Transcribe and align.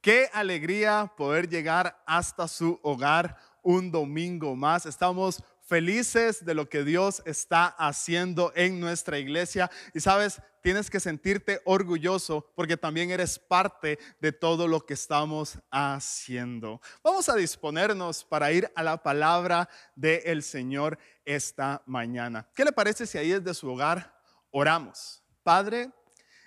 Qué 0.00 0.30
alegría 0.32 1.12
poder 1.14 1.46
llegar 1.46 2.02
hasta 2.06 2.48
su 2.48 2.80
hogar 2.82 3.36
un 3.62 3.90
domingo 3.90 4.56
más. 4.56 4.86
Estamos 4.86 5.42
felices 5.60 6.42
de 6.42 6.54
lo 6.54 6.70
que 6.70 6.84
Dios 6.84 7.22
está 7.26 7.66
haciendo 7.66 8.50
en 8.56 8.80
nuestra 8.80 9.18
iglesia. 9.18 9.70
Y 9.92 10.00
sabes, 10.00 10.40
tienes 10.62 10.88
que 10.88 11.00
sentirte 11.00 11.60
orgulloso 11.66 12.50
porque 12.56 12.78
también 12.78 13.10
eres 13.10 13.38
parte 13.38 13.98
de 14.22 14.32
todo 14.32 14.66
lo 14.66 14.86
que 14.86 14.94
estamos 14.94 15.58
haciendo. 15.70 16.80
Vamos 17.04 17.28
a 17.28 17.36
disponernos 17.36 18.24
para 18.24 18.52
ir 18.52 18.72
a 18.74 18.82
la 18.82 19.02
palabra 19.02 19.68
del 19.94 20.42
Señor 20.42 20.98
esta 21.26 21.82
mañana. 21.84 22.48
¿Qué 22.54 22.64
le 22.64 22.72
parece 22.72 23.06
si 23.06 23.18
ahí 23.18 23.30
desde 23.30 23.52
su 23.52 23.70
hogar 23.70 24.18
oramos? 24.50 25.22
Padre, 25.42 25.90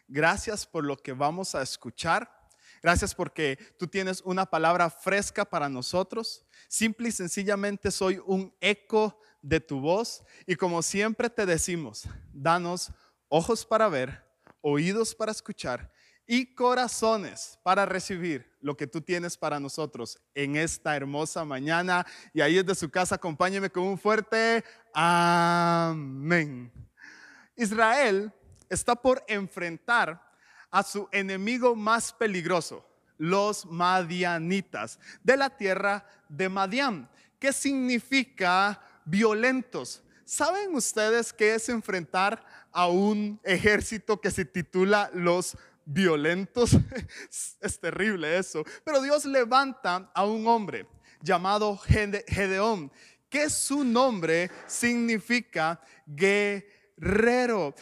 gracias 0.07 0.65
por 0.65 0.83
lo 0.83 0.97
que 0.97 1.13
vamos 1.13 1.53
a 1.53 1.61
escuchar. 1.61 2.42
Gracias 2.83 3.15
porque 3.15 3.57
tú 3.79 3.87
tienes 3.87 4.21
una 4.25 4.45
palabra 4.45 4.89
fresca 4.89 5.45
para 5.45 5.69
nosotros. 5.69 6.45
Simple 6.67 7.07
y 7.07 7.11
sencillamente 7.13 7.89
soy 7.89 8.21
un 8.25 8.53
eco 8.59 9.17
de 9.41 9.61
tu 9.61 9.79
voz. 9.79 10.21
Y 10.45 10.57
como 10.57 10.81
siempre 10.81 11.29
te 11.29 11.45
decimos, 11.45 12.03
danos 12.33 12.91
ojos 13.29 13.65
para 13.65 13.87
ver, 13.87 14.25
oídos 14.59 15.15
para 15.15 15.31
escuchar 15.31 15.93
y 16.27 16.53
corazones 16.55 17.57
para 17.63 17.85
recibir 17.85 18.51
lo 18.59 18.75
que 18.75 18.87
tú 18.87 18.99
tienes 18.99 19.37
para 19.37 19.61
nosotros 19.61 20.19
en 20.33 20.57
esta 20.57 20.95
hermosa 20.97 21.45
mañana. 21.45 22.05
Y 22.33 22.41
ahí 22.41 22.55
desde 22.55 22.75
su 22.75 22.89
casa, 22.89 23.15
acompáñeme 23.15 23.69
con 23.69 23.83
un 23.83 23.97
fuerte 23.97 24.63
amén. 24.93 26.69
Israel 27.55 28.33
está 28.69 28.93
por 28.93 29.23
enfrentar 29.27 30.32
a 30.73 30.81
su 30.81 31.07
enemigo 31.11 31.75
más 31.75 32.11
peligroso, 32.11 32.83
los 33.19 33.63
madianitas, 33.67 34.99
de 35.23 35.37
la 35.37 35.51
tierra 35.51 36.03
de 36.27 36.49
Madián. 36.49 37.07
¿Qué 37.37 37.53
significa 37.53 38.81
violentos? 39.05 40.01
¿Saben 40.25 40.73
ustedes 40.73 41.31
qué 41.31 41.53
es 41.53 41.69
enfrentar 41.69 42.43
a 42.71 42.87
un 42.87 43.39
ejército 43.43 44.19
que 44.19 44.31
se 44.31 44.45
titula 44.45 45.11
los 45.13 45.55
violentos? 45.85 46.71
es 47.61 47.79
terrible 47.79 48.39
eso. 48.39 48.63
Pero 48.83 48.99
Dios 49.03 49.25
levanta 49.25 50.09
a 50.11 50.25
un 50.25 50.47
hombre 50.47 50.87
llamado 51.21 51.77
Gedeón, 51.77 52.91
que 53.29 53.47
su 53.51 53.83
nombre 53.83 54.49
significa 54.65 55.79
guerrero 56.07 56.82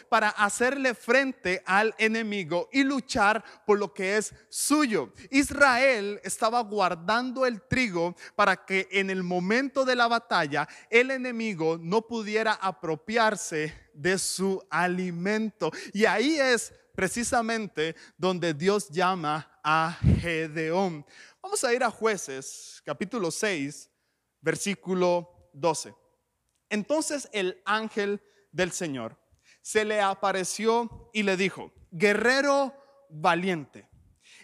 para 0.09 0.29
hacerle 0.29 0.93
frente 0.95 1.61
al 1.65 1.93
enemigo 1.97 2.69
y 2.71 2.83
luchar 2.83 3.43
por 3.65 3.77
lo 3.79 3.93
que 3.93 4.17
es 4.17 4.33
suyo. 4.49 5.13
Israel 5.29 6.19
estaba 6.23 6.61
guardando 6.61 7.45
el 7.45 7.61
trigo 7.61 8.15
para 8.35 8.65
que 8.65 8.87
en 8.91 9.09
el 9.09 9.23
momento 9.23 9.85
de 9.85 9.95
la 9.95 10.07
batalla 10.07 10.67
el 10.89 11.11
enemigo 11.11 11.77
no 11.77 12.01
pudiera 12.01 12.53
apropiarse 12.53 13.73
de 13.93 14.17
su 14.17 14.61
alimento. 14.69 15.71
Y 15.93 16.05
ahí 16.05 16.39
es 16.39 16.73
precisamente 16.95 17.95
donde 18.17 18.53
Dios 18.53 18.89
llama 18.89 19.59
a 19.63 19.97
Gedeón. 20.19 21.05
Vamos 21.41 21.63
a 21.63 21.73
ir 21.73 21.83
a 21.83 21.91
jueces 21.91 22.81
capítulo 22.85 23.31
6, 23.31 23.89
versículo 24.41 25.49
12. 25.53 25.93
Entonces 26.69 27.29
el 27.33 27.61
ángel 27.65 28.21
del 28.51 28.71
Señor, 28.71 29.17
se 29.61 29.85
le 29.85 30.01
apareció 30.01 31.09
y 31.13 31.23
le 31.23 31.37
dijo, 31.37 31.71
guerrero 31.91 32.73
valiente, 33.09 33.87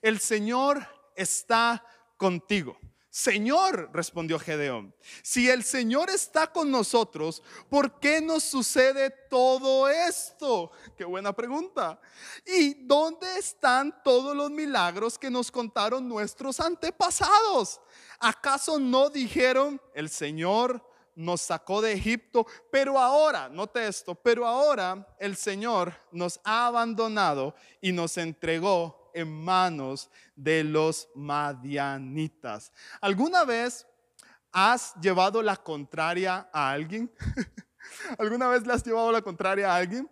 el 0.01 0.19
Señor 0.19 0.87
está 1.15 1.83
contigo. 2.17 2.77
Señor, 3.09 3.89
respondió 3.93 4.37
Gedeón, 4.37 4.93
si 5.23 5.49
el 5.49 5.63
Señor 5.63 6.11
está 6.11 6.51
con 6.53 6.69
nosotros, 6.69 7.41
¿por 7.67 7.99
qué 7.99 8.21
nos 8.21 8.43
sucede 8.43 9.09
todo 9.27 9.89
esto? 9.89 10.69
Qué 10.95 11.03
buena 11.03 11.33
pregunta. 11.33 11.99
¿Y 12.45 12.75
dónde 12.85 13.39
están 13.39 14.03
todos 14.03 14.35
los 14.35 14.51
milagros 14.51 15.17
que 15.17 15.31
nos 15.31 15.49
contaron 15.49 16.07
nuestros 16.07 16.59
antepasados? 16.59 17.81
¿Acaso 18.19 18.77
no 18.77 19.09
dijeron, 19.09 19.81
el 19.95 20.09
Señor 20.09 20.87
nos 21.17 21.41
sacó 21.41 21.81
de 21.81 21.93
Egipto, 21.93 22.45
pero 22.71 22.99
ahora, 22.99 23.49
note 23.49 23.87
esto, 23.87 24.15
pero 24.15 24.45
ahora 24.45 25.15
el 25.19 25.35
Señor 25.35 25.93
nos 26.11 26.39
ha 26.43 26.67
abandonado 26.67 27.55
y 27.81 27.91
nos 27.91 28.17
entregó 28.17 29.11
en 29.15 29.27
manos 29.27 30.11
de 30.35 30.63
los 30.63 31.09
madianitas. 31.15 32.71
¿Alguna 33.01 33.45
vez 33.45 33.87
has 34.51 34.93
llevado 35.01 35.41
la 35.41 35.55
contraria 35.55 36.49
a 36.53 36.69
alguien? 36.69 37.11
¿Alguna 38.19 38.47
vez 38.47 38.65
le 38.65 38.73
has 38.73 38.85
llevado 38.85 39.11
la 39.11 39.21
contraria 39.21 39.73
a 39.73 39.75
alguien? 39.75 40.09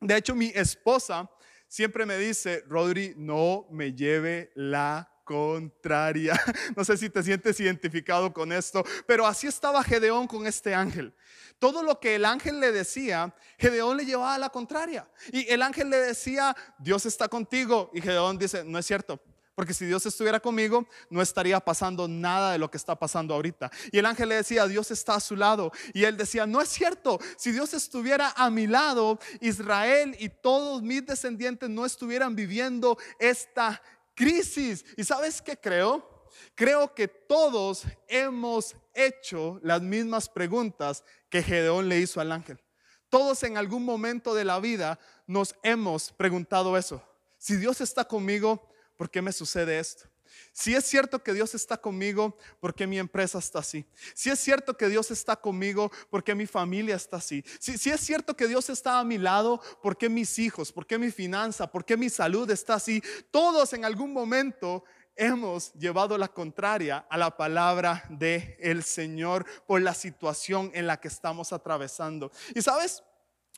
De 0.00 0.16
hecho, 0.16 0.34
mi 0.34 0.52
esposa 0.54 1.30
siempre 1.66 2.04
me 2.04 2.18
dice, 2.18 2.62
Rodri, 2.68 3.14
no 3.16 3.66
me 3.70 3.94
lleve 3.94 4.52
la 4.54 5.11
contraria. 5.24 6.40
No 6.76 6.84
sé 6.84 6.96
si 6.96 7.10
te 7.10 7.22
sientes 7.22 7.60
identificado 7.60 8.32
con 8.32 8.52
esto, 8.52 8.84
pero 9.06 9.26
así 9.26 9.46
estaba 9.46 9.82
Gedeón 9.82 10.26
con 10.26 10.46
este 10.46 10.74
ángel. 10.74 11.14
Todo 11.58 11.82
lo 11.82 12.00
que 12.00 12.14
el 12.14 12.24
ángel 12.24 12.60
le 12.60 12.72
decía, 12.72 13.34
Gedeón 13.58 13.96
le 13.96 14.04
llevaba 14.04 14.34
a 14.34 14.38
la 14.38 14.50
contraria. 14.50 15.08
Y 15.32 15.48
el 15.52 15.62
ángel 15.62 15.90
le 15.90 15.98
decía, 15.98 16.56
Dios 16.78 17.06
está 17.06 17.28
contigo. 17.28 17.90
Y 17.92 18.00
Gedeón 18.00 18.38
dice, 18.38 18.64
no 18.64 18.78
es 18.78 18.86
cierto. 18.86 19.20
Porque 19.54 19.74
si 19.74 19.84
Dios 19.84 20.04
estuviera 20.06 20.40
conmigo, 20.40 20.86
no 21.10 21.20
estaría 21.20 21.60
pasando 21.60 22.08
nada 22.08 22.52
de 22.52 22.58
lo 22.58 22.70
que 22.70 22.78
está 22.78 22.98
pasando 22.98 23.34
ahorita. 23.34 23.70
Y 23.90 23.98
el 23.98 24.06
ángel 24.06 24.30
le 24.30 24.36
decía, 24.36 24.66
Dios 24.66 24.90
está 24.90 25.16
a 25.16 25.20
su 25.20 25.36
lado. 25.36 25.72
Y 25.92 26.04
él 26.04 26.16
decía, 26.16 26.46
no 26.46 26.60
es 26.62 26.70
cierto. 26.70 27.20
Si 27.36 27.52
Dios 27.52 27.74
estuviera 27.74 28.32
a 28.34 28.48
mi 28.48 28.66
lado, 28.66 29.18
Israel 29.40 30.16
y 30.18 30.30
todos 30.30 30.82
mis 30.82 31.04
descendientes 31.04 31.68
no 31.68 31.84
estuvieran 31.84 32.34
viviendo 32.34 32.96
esta 33.18 33.82
crisis. 34.14 34.84
¿Y 34.96 35.04
sabes 35.04 35.40
qué 35.42 35.56
creo? 35.56 36.28
Creo 36.54 36.94
que 36.94 37.08
todos 37.08 37.84
hemos 38.08 38.74
hecho 38.94 39.60
las 39.62 39.82
mismas 39.82 40.28
preguntas 40.28 41.04
que 41.28 41.42
Gedeón 41.42 41.88
le 41.88 41.98
hizo 41.98 42.20
al 42.20 42.32
ángel. 42.32 42.62
Todos 43.08 43.42
en 43.42 43.56
algún 43.56 43.84
momento 43.84 44.34
de 44.34 44.44
la 44.44 44.58
vida 44.58 44.98
nos 45.26 45.54
hemos 45.62 46.12
preguntado 46.12 46.76
eso. 46.76 47.02
Si 47.38 47.56
Dios 47.56 47.80
está 47.80 48.04
conmigo, 48.04 48.70
¿por 48.96 49.10
qué 49.10 49.20
me 49.20 49.32
sucede 49.32 49.78
esto? 49.78 50.11
Si 50.52 50.74
es 50.74 50.84
cierto 50.84 51.22
que 51.22 51.32
Dios 51.32 51.54
está 51.54 51.76
conmigo, 51.76 52.36
¿por 52.60 52.74
qué 52.74 52.86
mi 52.86 52.98
empresa 52.98 53.38
está 53.38 53.60
así? 53.60 53.86
Si 54.14 54.30
es 54.30 54.38
cierto 54.38 54.76
que 54.76 54.88
Dios 54.88 55.10
está 55.10 55.36
conmigo, 55.36 55.90
¿por 56.10 56.22
qué 56.22 56.34
mi 56.34 56.46
familia 56.46 56.96
está 56.96 57.16
así? 57.16 57.44
Si, 57.58 57.90
es 57.90 58.00
cierto 58.00 58.36
que 58.36 58.46
Dios 58.46 58.68
está 58.68 58.98
a 58.98 59.04
mi 59.04 59.18
lado, 59.18 59.60
¿por 59.80 59.96
qué 59.96 60.08
mis 60.08 60.38
hijos? 60.38 60.72
¿Por 60.72 60.86
qué 60.86 60.98
mi 60.98 61.10
finanza? 61.10 61.66
¿Por 61.70 61.84
qué 61.84 61.96
mi 61.96 62.10
salud 62.10 62.50
está 62.50 62.74
así? 62.74 63.02
Todos 63.30 63.72
en 63.72 63.84
algún 63.84 64.12
momento 64.12 64.84
hemos 65.16 65.72
llevado 65.74 66.18
la 66.18 66.28
contraria 66.28 67.06
a 67.08 67.16
la 67.16 67.36
palabra 67.36 68.04
de 68.10 68.56
el 68.60 68.82
Señor 68.82 69.46
por 69.66 69.80
la 69.80 69.94
situación 69.94 70.70
en 70.74 70.86
la 70.86 70.98
que 70.98 71.08
estamos 71.08 71.52
atravesando. 71.52 72.30
Y 72.54 72.62
sabes, 72.62 73.02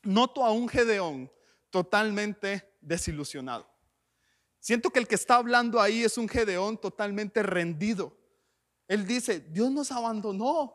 noto 0.03 0.45
a 0.45 0.53
un 0.53 0.69
Gedeón 0.69 1.31
totalmente 1.71 2.73
desilusionado. 2.81 3.74
Siento 4.65 4.89
que 4.89 4.99
el 4.99 5.07
que 5.07 5.15
está 5.15 5.35
hablando 5.35 5.79
ahí 5.79 6.05
es 6.05 6.17
un 6.17 6.27
Gedeón 6.27 6.79
totalmente 6.79 7.43
rendido. 7.43 8.17
Él 8.89 9.07
dice, 9.07 9.41
Dios 9.41 9.71
nos 9.71 9.93
abandonó, 9.93 10.75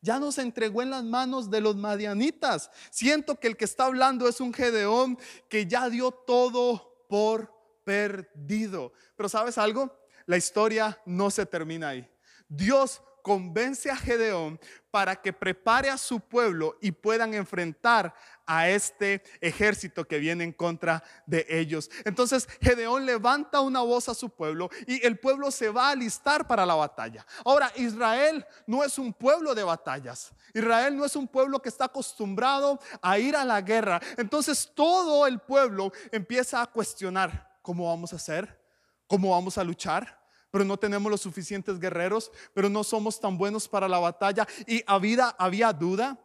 ya 0.00 0.18
nos 0.18 0.38
entregó 0.38 0.82
en 0.82 0.90
las 0.90 1.04
manos 1.04 1.48
de 1.48 1.60
los 1.60 1.76
madianitas. 1.76 2.68
Siento 2.90 3.38
que 3.38 3.46
el 3.46 3.56
que 3.56 3.64
está 3.64 3.84
hablando 3.84 4.26
es 4.26 4.40
un 4.40 4.52
Gedeón 4.52 5.16
que 5.48 5.66
ya 5.66 5.88
dio 5.88 6.10
todo 6.10 7.06
por 7.08 7.54
perdido. 7.84 8.92
Pero 9.14 9.28
sabes 9.28 9.56
algo, 9.56 9.96
la 10.26 10.36
historia 10.36 11.00
no 11.06 11.30
se 11.30 11.46
termina 11.46 11.90
ahí. 11.90 12.10
Dios 12.48 13.00
convence 13.28 13.90
a 13.90 13.96
Gedeón 13.96 14.58
para 14.90 15.14
que 15.14 15.34
prepare 15.34 15.90
a 15.90 15.98
su 15.98 16.18
pueblo 16.18 16.78
y 16.80 16.92
puedan 16.92 17.34
enfrentar 17.34 18.14
a 18.46 18.70
este 18.70 19.22
ejército 19.42 20.06
que 20.06 20.18
viene 20.18 20.44
en 20.44 20.52
contra 20.52 21.04
de 21.26 21.44
ellos. 21.46 21.90
Entonces 22.06 22.48
Gedeón 22.62 23.04
levanta 23.04 23.60
una 23.60 23.82
voz 23.82 24.08
a 24.08 24.14
su 24.14 24.30
pueblo 24.30 24.70
y 24.86 25.06
el 25.06 25.18
pueblo 25.18 25.50
se 25.50 25.68
va 25.68 25.88
a 25.88 25.90
alistar 25.90 26.46
para 26.46 26.64
la 26.64 26.74
batalla. 26.74 27.26
Ahora, 27.44 27.70
Israel 27.76 28.46
no 28.66 28.82
es 28.82 28.98
un 28.98 29.12
pueblo 29.12 29.54
de 29.54 29.62
batallas. 29.62 30.32
Israel 30.54 30.96
no 30.96 31.04
es 31.04 31.14
un 31.14 31.28
pueblo 31.28 31.60
que 31.60 31.68
está 31.68 31.84
acostumbrado 31.84 32.80
a 33.02 33.18
ir 33.18 33.36
a 33.36 33.44
la 33.44 33.60
guerra. 33.60 34.00
Entonces 34.16 34.72
todo 34.74 35.26
el 35.26 35.38
pueblo 35.38 35.92
empieza 36.10 36.62
a 36.62 36.66
cuestionar, 36.66 37.58
¿cómo 37.60 37.88
vamos 37.88 38.14
a 38.14 38.16
hacer? 38.16 38.58
¿Cómo 39.06 39.32
vamos 39.32 39.58
a 39.58 39.64
luchar? 39.64 40.17
Pero 40.50 40.64
no 40.64 40.76
tenemos 40.76 41.10
los 41.10 41.20
suficientes 41.20 41.78
guerreros, 41.78 42.30
pero 42.54 42.68
no 42.68 42.84
somos 42.84 43.20
tan 43.20 43.36
buenos 43.36 43.68
para 43.68 43.88
la 43.88 43.98
batalla. 43.98 44.46
Y 44.66 44.82
había, 44.86 45.28
había 45.38 45.72
duda, 45.72 46.18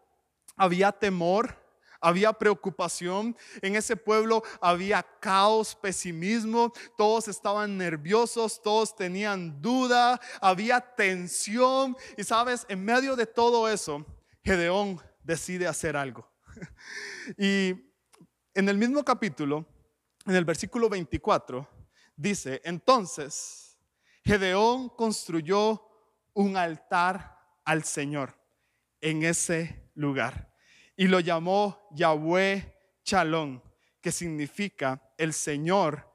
había 0.56 0.92
temor, 0.92 1.58
había 2.04 2.34
preocupación, 2.34 3.36
en 3.62 3.76
ese 3.78 3.96
pueblo 3.96 4.44
había 4.60 5.04
caos, 5.22 5.74
pesimismo, 5.74 6.74
todos 6.98 7.30
estaban 7.30 7.78
nerviosos, 7.78 8.62
todos 8.62 8.94
tenían 8.96 9.62
duda, 9.62 10.20
había 10.42 10.82
tensión 10.82 11.96
y 12.18 12.24
sabes, 12.24 12.66
en 12.68 12.84
medio 12.84 13.16
de 13.16 13.26
todo 13.26 13.70
eso, 13.70 14.06
Gedeón 14.44 15.02
decide 15.24 15.68
hacer 15.68 15.96
algo. 15.96 16.30
Y 17.38 17.74
en 18.54 18.68
el 18.68 18.78
mismo 18.78 19.02
capítulo, 19.04 19.66
en 20.26 20.36
el 20.36 20.44
versículo 20.44 20.90
24, 20.90 21.66
dice, 22.18 22.62
entonces 22.66 23.63
Gedeón 24.24 24.90
construyó 24.90 25.82
un 26.34 26.58
altar 26.58 27.38
al 27.66 27.84
Señor 27.84 28.40
en 29.02 29.24
ese 29.24 29.92
lugar 29.96 30.54
y 30.96 31.08
lo 31.08 31.20
llamó 31.20 31.88
Yahweh 31.92 32.74
Chalón, 33.04 33.62
que 34.02 34.12
significa 34.12 35.02
el 35.18 35.34
Señor 35.34 36.10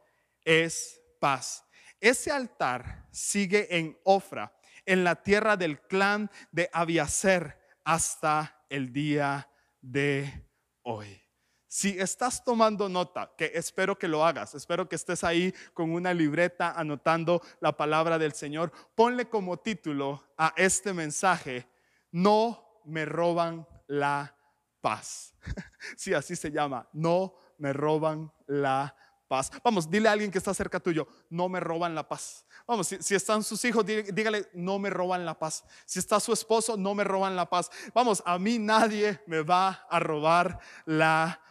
es 0.44 1.00
paz. 1.20 1.64
Ese 2.00 2.30
altar 2.30 3.06
sigue 3.10 3.76
en 3.76 3.98
Ofra, 4.04 4.54
en 4.86 5.04
la 5.04 5.22
tierra 5.22 5.56
del 5.56 5.80
clan 5.82 6.30
de 6.52 6.70
Abiaser, 6.72 7.58
hasta 7.84 8.64
el 8.68 8.92
día 8.92 9.48
de 9.80 10.46
hoy. 10.82 11.27
Si 11.70 12.00
estás 12.00 12.42
tomando 12.42 12.88
nota, 12.88 13.30
que 13.36 13.52
espero 13.54 13.98
que 13.98 14.08
lo 14.08 14.24
hagas, 14.24 14.54
espero 14.54 14.88
que 14.88 14.96
estés 14.96 15.22
ahí 15.22 15.54
con 15.74 15.92
una 15.92 16.14
libreta 16.14 16.72
anotando 16.72 17.42
la 17.60 17.76
palabra 17.76 18.18
del 18.18 18.32
Señor, 18.32 18.72
ponle 18.94 19.28
como 19.28 19.58
título 19.58 20.24
a 20.38 20.54
este 20.56 20.94
mensaje, 20.94 21.68
no 22.10 22.80
me 22.86 23.04
roban 23.04 23.66
la 23.86 24.34
paz. 24.80 25.34
Sí, 25.96 26.12
así 26.12 26.34
se 26.34 26.50
llama, 26.50 26.88
no 26.92 27.36
me 27.58 27.72
roban 27.72 28.32
la 28.46 28.96
paz. 29.28 29.50
Vamos, 29.62 29.88
dile 29.88 30.08
a 30.08 30.12
alguien 30.12 30.30
que 30.30 30.38
está 30.38 30.52
cerca 30.52 30.80
tuyo, 30.80 31.06
no 31.30 31.48
me 31.48 31.60
roban 31.60 31.94
la 31.94 32.08
paz. 32.08 32.44
Vamos, 32.66 32.88
si, 32.88 33.14
están 33.14 33.44
sus 33.44 33.64
hijos, 33.64 33.84
dígale, 33.86 34.48
no 34.54 34.78
me 34.78 34.90
roban 34.90 35.24
la 35.24 35.38
paz. 35.38 35.64
Si 35.84 35.98
está 35.98 36.18
su 36.18 36.32
esposo, 36.32 36.76
no 36.76 36.94
me 36.94 37.04
roban 37.04 37.36
la 37.36 37.48
paz. 37.48 37.70
Vamos, 37.94 38.22
a 38.26 38.38
mí 38.38 38.58
nadie 38.58 39.20
me 39.26 39.42
va 39.42 39.86
a 39.88 40.00
robar 40.00 40.58
la 40.86 41.38
paz. 41.40 41.48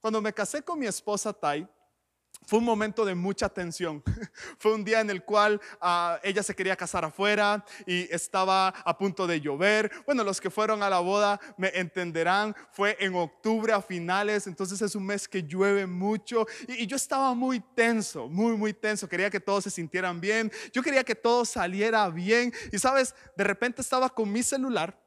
Cuando 0.00 0.20
me 0.22 0.32
casé 0.32 0.62
con 0.62 0.78
mi 0.78 0.86
esposa 0.86 1.32
Tai, 1.32 1.68
fue 2.46 2.58
un 2.58 2.64
momento 2.64 3.04
de 3.04 3.14
mucha 3.14 3.48
tensión. 3.48 4.02
Fue 4.58 4.74
un 4.74 4.84
día 4.84 5.00
en 5.00 5.08
el 5.08 5.24
cual 5.24 5.60
ah, 5.80 6.20
ella 6.22 6.42
se 6.42 6.54
quería 6.54 6.76
casar 6.76 7.04
afuera 7.04 7.64
y 7.86 8.12
estaba 8.14 8.68
a 8.68 8.98
punto 8.98 9.26
de 9.26 9.40
llover. 9.40 9.90
Bueno, 10.04 10.24
los 10.24 10.40
que 10.42 10.50
fueron 10.50 10.82
a 10.82 10.90
la 10.90 10.98
boda 10.98 11.40
me 11.56 11.70
entenderán. 11.74 12.54
Fue 12.72 12.98
en 13.00 13.14
octubre 13.14 13.72
a 13.72 13.80
finales, 13.80 14.46
entonces 14.46 14.82
es 14.82 14.94
un 14.94 15.06
mes 15.06 15.26
que 15.26 15.42
llueve 15.42 15.86
mucho. 15.86 16.46
Y, 16.68 16.82
y 16.82 16.86
yo 16.86 16.96
estaba 16.96 17.34
muy 17.34 17.60
tenso, 17.60 18.28
muy, 18.28 18.56
muy 18.56 18.74
tenso. 18.74 19.08
Quería 19.08 19.30
que 19.30 19.40
todos 19.40 19.64
se 19.64 19.70
sintieran 19.70 20.20
bien. 20.20 20.52
Yo 20.72 20.82
quería 20.82 21.02
que 21.02 21.14
todo 21.14 21.46
saliera 21.46 22.08
bien. 22.10 22.52
Y 22.72 22.78
sabes, 22.78 23.14
de 23.36 23.44
repente 23.44 23.80
estaba 23.80 24.10
con 24.10 24.30
mi 24.30 24.42
celular 24.42 25.03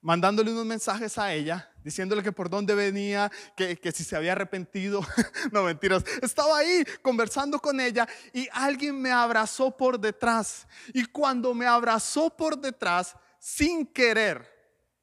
mandándole 0.00 0.52
unos 0.52 0.66
mensajes 0.66 1.18
a 1.18 1.32
ella, 1.32 1.70
diciéndole 1.82 2.22
que 2.22 2.32
por 2.32 2.48
dónde 2.48 2.74
venía, 2.74 3.30
que, 3.56 3.78
si 3.92 4.04
se 4.04 4.16
había 4.16 4.32
arrepentido. 4.32 5.00
no, 5.52 5.64
mentiras. 5.64 6.04
Estaba 6.22 6.58
ahí 6.58 6.84
conversando 7.02 7.58
con 7.58 7.80
ella 7.80 8.08
y 8.32 8.48
alguien 8.52 9.00
me 9.00 9.10
abrazó 9.10 9.76
por 9.76 9.98
detrás. 9.98 10.66
Y 10.92 11.04
cuando 11.06 11.54
me 11.54 11.66
abrazó 11.66 12.30
por 12.30 12.58
detrás, 12.58 13.16
sin 13.38 13.86
querer, 13.86 14.46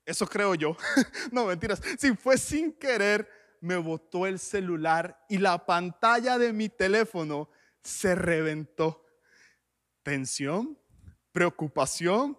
eso 0.06 0.28
creo 0.28 0.56
yo, 0.56 0.78
no, 1.32 1.46
mentiras, 1.46 1.82
si 1.98 2.16
fue 2.16 2.38
sin 2.38 2.72
querer, 2.74 3.30
me 3.62 3.78
botó 3.78 4.28
el 4.28 4.38
celular 4.38 5.26
y 5.28 5.40
la 5.40 5.66
pantalla 5.66 6.38
de 6.38 6.54
mi 6.54 6.70
teléfono 6.70 7.50
se 7.82 8.14
reventó. 8.14 9.04
Tensión, 10.04 10.78
preocupación, 11.32 12.38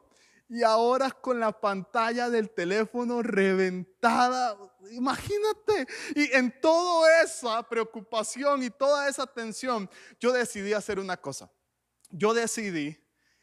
y 0.48 0.62
ahora 0.62 1.10
con 1.10 1.40
la 1.40 1.60
pantalla 1.60 2.30
del 2.30 2.50
teléfono 2.50 3.22
reventada. 3.22 4.56
Imagínate. 4.92 5.86
Y 6.14 6.32
en 6.36 6.60
toda 6.60 7.22
esa 7.22 7.62
preocupación 7.68 8.62
y 8.62 8.70
toda 8.70 9.08
esa 9.08 9.26
tensión, 9.26 9.90
yo 10.20 10.32
decidí 10.32 10.72
hacer 10.72 10.98
una 10.98 11.16
cosa. 11.16 11.50
Yo 12.10 12.34
decidí 12.34 12.96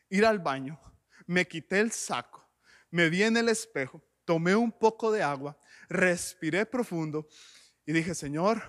ir 0.10 0.26
al 0.26 0.40
baño, 0.40 0.80
me 1.26 1.48
quité 1.48 1.80
el 1.80 1.92
saco, 1.92 2.48
me 2.92 3.10
vi 3.10 3.24
en 3.24 3.36
el 3.36 3.50
espejo, 3.50 4.02
tomé 4.26 4.56
un 4.56 4.72
poco 4.72 5.12
de 5.12 5.22
agua, 5.22 5.58
respiré 5.90 6.66
profundo 6.66 7.28
y 7.86 7.92
dije, 7.92 8.16
Señor, 8.16 8.62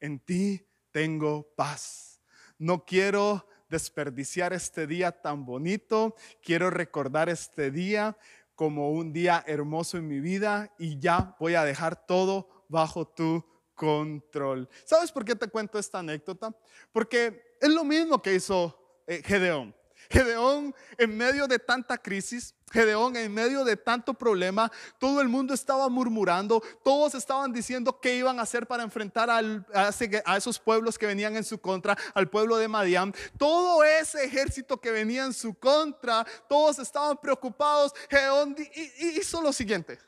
en 0.00 0.18
ti 0.18 0.68
tengo 0.90 1.54
paz. 1.56 2.20
No 2.58 2.84
quiero 2.84 3.48
desperdiciar 3.74 4.52
este 4.52 4.86
día 4.86 5.10
tan 5.10 5.44
bonito. 5.44 6.14
Quiero 6.40 6.70
recordar 6.70 7.28
este 7.28 7.72
día 7.72 8.16
como 8.54 8.92
un 8.92 9.12
día 9.12 9.42
hermoso 9.48 9.98
en 9.98 10.06
mi 10.06 10.20
vida 10.20 10.72
y 10.78 11.00
ya 11.00 11.34
voy 11.40 11.56
a 11.56 11.64
dejar 11.64 12.06
todo 12.06 12.66
bajo 12.68 13.04
tu 13.04 13.44
control. 13.74 14.68
¿Sabes 14.84 15.10
por 15.10 15.24
qué 15.24 15.34
te 15.34 15.48
cuento 15.48 15.80
esta 15.80 15.98
anécdota? 15.98 16.56
Porque 16.92 17.56
es 17.60 17.68
lo 17.68 17.82
mismo 17.82 18.22
que 18.22 18.36
hizo 18.36 19.02
eh, 19.08 19.22
Gedeón. 19.24 19.74
Gedeón 20.10 20.74
en 20.98 21.16
medio 21.16 21.46
de 21.46 21.58
tanta 21.58 21.98
crisis, 21.98 22.54
Gedeón 22.72 23.16
en 23.16 23.32
medio 23.32 23.64
de 23.64 23.76
tanto 23.76 24.14
problema, 24.14 24.70
todo 24.98 25.20
el 25.20 25.28
mundo 25.28 25.54
estaba 25.54 25.88
murmurando, 25.88 26.62
todos 26.82 27.14
estaban 27.14 27.52
diciendo 27.52 28.00
qué 28.00 28.16
iban 28.16 28.38
a 28.38 28.42
hacer 28.42 28.66
para 28.66 28.82
enfrentar 28.82 29.30
a, 29.30 30.36
esos 30.36 30.58
pueblos 30.58 30.98
que 30.98 31.06
venían 31.06 31.36
en 31.36 31.44
su 31.44 31.60
contra, 31.60 31.96
al 32.14 32.28
pueblo 32.28 32.56
de 32.56 32.68
Madián. 32.68 33.14
Todo 33.38 33.84
ese 33.84 34.24
ejército 34.24 34.80
que 34.80 34.90
venía 34.90 35.24
en 35.24 35.32
su 35.32 35.54
contra, 35.54 36.26
todos 36.48 36.78
estaban 36.78 37.16
preocupados. 37.18 37.92
Gedeón 38.10 38.56
hizo 38.98 39.40
lo 39.40 39.52
siguiente. 39.52 39.98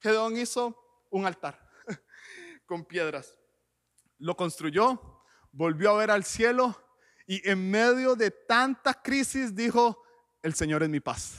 Gedeón 0.00 0.36
hizo 0.36 0.76
un 1.10 1.26
altar 1.26 1.58
con 2.66 2.84
piedras. 2.84 3.38
Lo 4.18 4.36
construyó, 4.36 5.22
volvió 5.52 5.90
a 5.90 5.98
ver 5.98 6.10
al 6.10 6.24
cielo 6.24 6.76
y 7.32 7.40
en 7.48 7.70
medio 7.70 8.14
de 8.14 8.30
tanta 8.30 8.92
crisis 8.92 9.54
dijo, 9.54 10.02
el 10.42 10.52
Señor 10.52 10.82
es 10.82 10.90
mi 10.90 11.00
paz. 11.00 11.38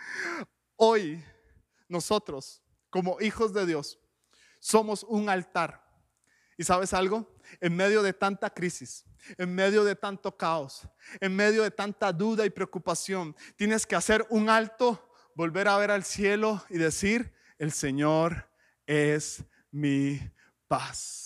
Hoy 0.76 1.22
nosotros, 1.88 2.64
como 2.90 3.20
hijos 3.20 3.54
de 3.54 3.64
Dios, 3.64 4.00
somos 4.58 5.04
un 5.04 5.28
altar. 5.28 5.88
¿Y 6.58 6.64
sabes 6.64 6.92
algo? 6.92 7.32
En 7.60 7.76
medio 7.76 8.02
de 8.02 8.12
tanta 8.12 8.50
crisis, 8.50 9.04
en 9.38 9.54
medio 9.54 9.84
de 9.84 9.94
tanto 9.94 10.36
caos, 10.36 10.82
en 11.20 11.36
medio 11.36 11.62
de 11.62 11.70
tanta 11.70 12.12
duda 12.12 12.44
y 12.44 12.50
preocupación, 12.50 13.36
tienes 13.54 13.86
que 13.86 13.94
hacer 13.94 14.26
un 14.30 14.48
alto, 14.50 15.12
volver 15.36 15.68
a 15.68 15.76
ver 15.76 15.92
al 15.92 16.02
cielo 16.02 16.64
y 16.68 16.78
decir, 16.78 17.32
el 17.58 17.70
Señor 17.70 18.50
es 18.84 19.44
mi 19.70 20.20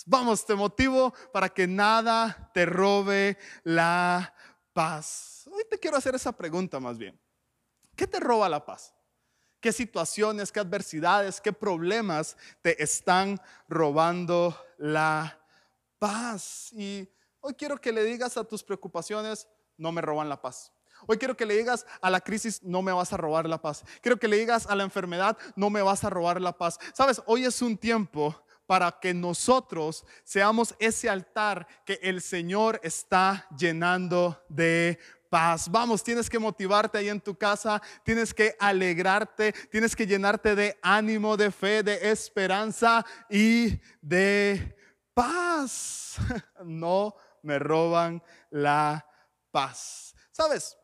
Vamos, 0.06 0.44
te 0.44 0.54
motivo 0.54 1.12
para 1.32 1.48
que 1.48 1.66
nada 1.66 2.50
te 2.54 2.66
robe 2.66 3.38
la 3.62 4.34
paz. 4.72 5.48
Hoy 5.52 5.64
te 5.70 5.78
quiero 5.78 5.96
hacer 5.96 6.14
esa 6.14 6.32
pregunta 6.32 6.80
más 6.80 6.98
bien. 6.98 7.18
¿Qué 7.94 8.06
te 8.06 8.20
roba 8.20 8.48
la 8.48 8.64
paz? 8.64 8.94
¿Qué 9.60 9.72
situaciones, 9.72 10.52
qué 10.52 10.60
adversidades, 10.60 11.40
qué 11.40 11.52
problemas 11.52 12.36
te 12.62 12.82
están 12.82 13.40
robando 13.68 14.56
la 14.78 15.40
paz? 15.98 16.72
Y 16.72 17.08
hoy 17.40 17.54
quiero 17.54 17.80
que 17.80 17.92
le 17.92 18.04
digas 18.04 18.36
a 18.36 18.44
tus 18.44 18.62
preocupaciones, 18.62 19.48
no 19.76 19.92
me 19.92 20.00
roban 20.00 20.28
la 20.28 20.40
paz. 20.40 20.72
Hoy 21.06 21.18
quiero 21.18 21.36
que 21.36 21.46
le 21.46 21.56
digas 21.56 21.86
a 22.00 22.10
la 22.10 22.20
crisis, 22.20 22.62
no 22.62 22.82
me 22.82 22.92
vas 22.92 23.12
a 23.12 23.16
robar 23.16 23.48
la 23.48 23.60
paz. 23.60 23.84
Quiero 24.00 24.18
que 24.18 24.28
le 24.28 24.36
digas 24.36 24.66
a 24.66 24.74
la 24.74 24.84
enfermedad, 24.84 25.36
no 25.54 25.70
me 25.70 25.82
vas 25.82 26.04
a 26.04 26.10
robar 26.10 26.40
la 26.40 26.56
paz. 26.56 26.78
Sabes, 26.92 27.22
hoy 27.26 27.44
es 27.44 27.62
un 27.62 27.76
tiempo 27.76 28.44
para 28.68 29.00
que 29.00 29.12
nosotros 29.14 30.04
seamos 30.24 30.74
ese 30.78 31.08
altar 31.08 31.66
que 31.86 31.98
el 32.02 32.20
Señor 32.20 32.78
está 32.82 33.48
llenando 33.56 34.44
de 34.50 34.98
paz. 35.30 35.70
Vamos, 35.70 36.04
tienes 36.04 36.28
que 36.28 36.38
motivarte 36.38 36.98
ahí 36.98 37.08
en 37.08 37.22
tu 37.22 37.34
casa, 37.34 37.80
tienes 38.04 38.34
que 38.34 38.54
alegrarte, 38.60 39.54
tienes 39.70 39.96
que 39.96 40.06
llenarte 40.06 40.54
de 40.54 40.78
ánimo, 40.82 41.38
de 41.38 41.50
fe, 41.50 41.82
de 41.82 42.10
esperanza 42.10 43.06
y 43.30 43.80
de 44.02 44.76
paz. 45.14 46.18
No 46.62 47.14
me 47.42 47.58
roban 47.58 48.22
la 48.50 49.06
paz. 49.50 50.14
¿Sabes? 50.30 50.76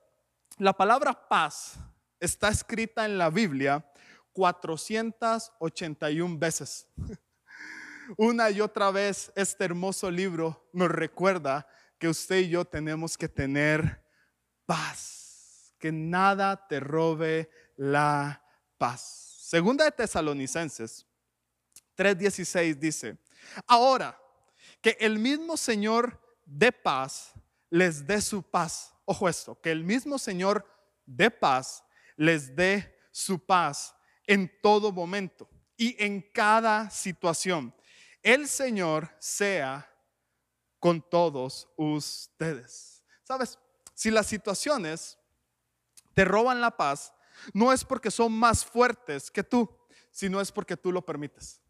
La 0.57 0.73
palabra 0.73 1.29
paz 1.29 1.75
está 2.19 2.49
escrita 2.49 3.05
en 3.05 3.19
la 3.19 3.29
Biblia 3.29 3.85
481 4.33 6.39
veces. 6.39 6.89
Una 8.17 8.51
y 8.51 8.61
otra 8.61 8.91
vez 8.91 9.33
este 9.35 9.65
hermoso 9.65 10.11
libro 10.11 10.69
nos 10.73 10.91
recuerda 10.91 11.67
que 11.99 12.09
usted 12.09 12.41
y 12.41 12.51
yo 12.51 12.65
tenemos 12.65 13.17
que 13.17 13.29
tener 13.29 14.05
paz, 14.67 15.75
que 15.79 15.91
nada 15.93 16.67
te 16.69 16.81
robe 16.81 17.51
la 17.77 18.43
paz. 18.79 19.37
Segunda 19.41 19.85
de 19.85 19.93
Tesalonicenses 19.93 21.07
3:16 21.97 22.79
dice, 22.79 23.19
ahora 23.67 24.19
que 24.81 24.97
el 25.01 25.19
mismo 25.19 25.57
Señor 25.57 26.21
de 26.45 26.73
paz 26.73 27.33
les 27.71 28.07
dé 28.07 28.21
su 28.21 28.43
paz. 28.43 28.95
Ojo 29.05 29.29
esto, 29.29 29.61
que 29.61 29.71
el 29.71 29.85
mismo 29.85 30.19
Señor 30.19 30.67
de 31.07 31.31
paz 31.31 31.85
les 32.17 32.55
dé 32.55 32.99
su 33.11 33.39
paz 33.39 33.95
en 34.27 34.51
todo 34.63 34.93
momento 34.93 35.49
y 35.77 35.97
en 36.03 36.21
cada 36.33 36.91
situación. 36.91 37.75
El 38.25 38.49
Señor 38.49 39.15
sea 39.21 39.89
con 40.81 41.01
todos 41.01 41.69
ustedes. 41.77 43.05
¿Sabes? 43.23 43.59
Si 43.95 44.11
las 44.11 44.27
situaciones 44.27 45.19
te 46.15 46.25
roban 46.25 46.61
la 46.61 46.77
paz, 46.77 47.15
no 47.53 47.73
es 47.73 47.85
porque 47.85 48.11
son 48.11 48.33
más 48.33 48.65
fuertes 48.65 49.31
que 49.31 49.45
tú, 49.45 49.69
sino 50.11 50.41
es 50.41 50.51
porque 50.51 50.77
tú 50.77 50.91
lo 50.91 51.05
permites. 51.05 51.61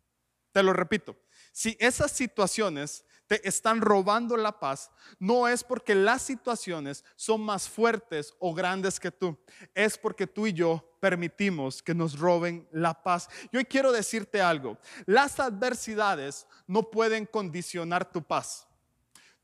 Te 0.52 0.62
lo 0.62 0.73
repito, 0.73 1.16
si 1.52 1.76
esas 1.80 2.12
situaciones 2.12 3.04
te 3.26 3.47
están 3.49 3.81
robando 3.81 4.37
la 4.37 4.59
paz, 4.59 4.90
no 5.19 5.49
es 5.49 5.64
porque 5.64 5.95
las 5.95 6.23
situaciones 6.23 7.04
son 7.16 7.40
más 7.40 7.69
fuertes 7.69 8.35
o 8.38 8.54
grandes 8.54 9.00
que 9.00 9.11
tú, 9.11 9.38
es 9.75 9.97
porque 9.97 10.26
tú 10.26 10.47
y 10.47 10.52
yo 10.52 10.97
permitimos 11.00 11.83
que 11.83 11.95
nos 11.95 12.19
roben 12.19 12.69
la 12.73 13.02
paz. 13.02 13.28
Yo 13.52 13.61
quiero 13.69 13.93
decirte 13.93 14.40
algo, 14.40 14.78
las 15.07 15.40
adversidades 15.40 16.47
no 16.66 16.90
pueden 16.90 17.26
condicionar 17.26 18.11
tu 18.11 18.23
paz. 18.23 18.66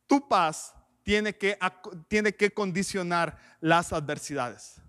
Tu 0.06 0.26
paz 0.26 0.74
tiene 1.02 1.36
que, 1.36 1.58
tiene 2.08 2.34
que 2.34 2.52
condicionar 2.52 3.38
las 3.60 3.92
adversidades. 3.92 4.80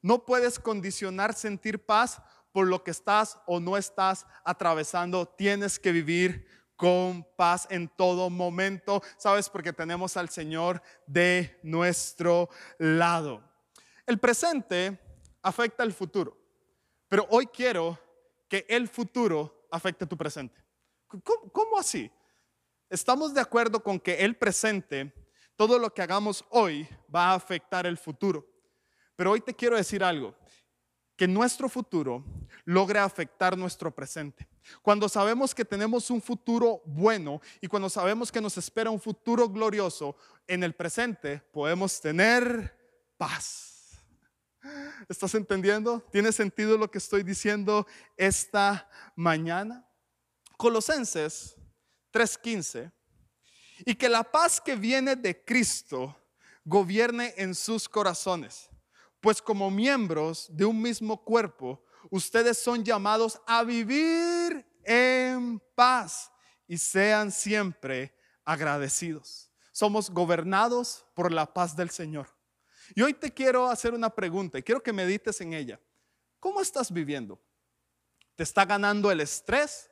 No 0.00 0.24
puedes 0.24 0.58
condicionar 0.58 1.34
sentir 1.34 1.84
paz 1.84 2.20
por 2.52 2.66
lo 2.66 2.84
que 2.84 2.90
estás 2.90 3.38
o 3.46 3.60
no 3.60 3.76
estás 3.76 4.26
atravesando. 4.44 5.26
Tienes 5.26 5.78
que 5.78 5.92
vivir 5.92 6.46
con 6.76 7.26
paz 7.36 7.66
en 7.70 7.88
todo 7.88 8.30
momento. 8.30 9.02
¿Sabes? 9.16 9.48
Porque 9.48 9.72
tenemos 9.72 10.16
al 10.16 10.28
Señor 10.28 10.82
de 11.06 11.58
nuestro 11.62 12.48
lado. 12.78 13.42
El 14.06 14.18
presente 14.18 14.98
afecta 15.42 15.82
el 15.82 15.92
futuro, 15.92 16.36
pero 17.08 17.26
hoy 17.30 17.46
quiero 17.46 17.98
que 18.48 18.66
el 18.68 18.88
futuro 18.88 19.66
afecte 19.70 20.06
tu 20.06 20.16
presente. 20.16 20.62
¿Cómo, 21.52 21.78
así? 21.78 22.10
Estamos 22.88 23.34
de 23.34 23.40
acuerdo 23.40 23.82
con 23.82 24.00
que 24.00 24.24
el 24.24 24.36
presente, 24.36 25.12
todo 25.56 25.78
lo 25.78 25.92
que 25.92 26.02
hagamos 26.02 26.44
hoy 26.50 26.88
va 27.14 27.30
a 27.30 27.34
afectar 27.34 27.86
el 27.86 27.98
futuro. 27.98 28.46
Pero 29.16 29.32
hoy 29.32 29.40
te 29.40 29.54
quiero 29.54 29.76
decir 29.76 30.02
algo 30.02 30.34
que 31.16 31.28
nuestro 31.28 31.68
futuro 31.68 32.24
logre 32.64 32.98
afectar 32.98 33.56
nuestro 33.56 33.94
presente. 33.94 34.48
Cuando 34.82 35.08
sabemos 35.08 35.54
que 35.54 35.64
tenemos 35.64 36.10
un 36.10 36.20
futuro 36.20 36.82
bueno 36.84 37.40
y 37.60 37.66
cuando 37.66 37.88
sabemos 37.88 38.30
que 38.30 38.40
nos 38.40 38.56
espera 38.56 38.90
un 38.90 39.00
futuro 39.00 39.48
glorioso, 39.48 40.16
en 40.46 40.62
el 40.62 40.74
presente 40.74 41.42
podemos 41.52 42.00
tener 42.00 42.78
paz. 43.16 44.02
¿Estás 45.08 45.34
entendiendo? 45.34 46.00
¿Tiene 46.12 46.32
sentido 46.32 46.78
lo 46.78 46.90
que 46.90 46.98
estoy 46.98 47.22
diciendo 47.22 47.86
esta 48.16 48.88
mañana? 49.16 49.86
Colosenses 50.56 51.56
3:15. 52.12 52.92
Y 53.84 53.94
que 53.96 54.08
la 54.08 54.22
paz 54.22 54.60
que 54.60 54.76
viene 54.76 55.16
de 55.16 55.44
Cristo 55.44 56.16
gobierne 56.64 57.34
en 57.36 57.54
sus 57.54 57.88
corazones 57.88 58.70
pues 59.22 59.40
como 59.40 59.70
miembros 59.70 60.48
de 60.50 60.64
un 60.64 60.82
mismo 60.82 61.24
cuerpo, 61.24 61.82
ustedes 62.10 62.58
son 62.58 62.84
llamados 62.84 63.40
a 63.46 63.62
vivir 63.64 64.66
en 64.84 65.60
paz 65.74 66.30
y 66.66 66.78
sean 66.78 67.30
siempre 67.30 68.14
agradecidos. 68.44 69.50
Somos 69.72 70.10
gobernados 70.10 71.06
por 71.14 71.32
la 71.32 71.52
paz 71.52 71.74
del 71.76 71.90
Señor. 71.90 72.28
Y 72.94 73.02
hoy 73.02 73.14
te 73.14 73.32
quiero 73.32 73.68
hacer 73.68 73.94
una 73.94 74.10
pregunta 74.10 74.58
y 74.58 74.62
quiero 74.62 74.82
que 74.82 74.92
medites 74.92 75.40
en 75.40 75.54
ella. 75.54 75.80
¿Cómo 76.38 76.60
estás 76.60 76.92
viviendo? 76.92 77.40
¿Te 78.34 78.42
está 78.42 78.64
ganando 78.64 79.10
el 79.10 79.20
estrés 79.20 79.90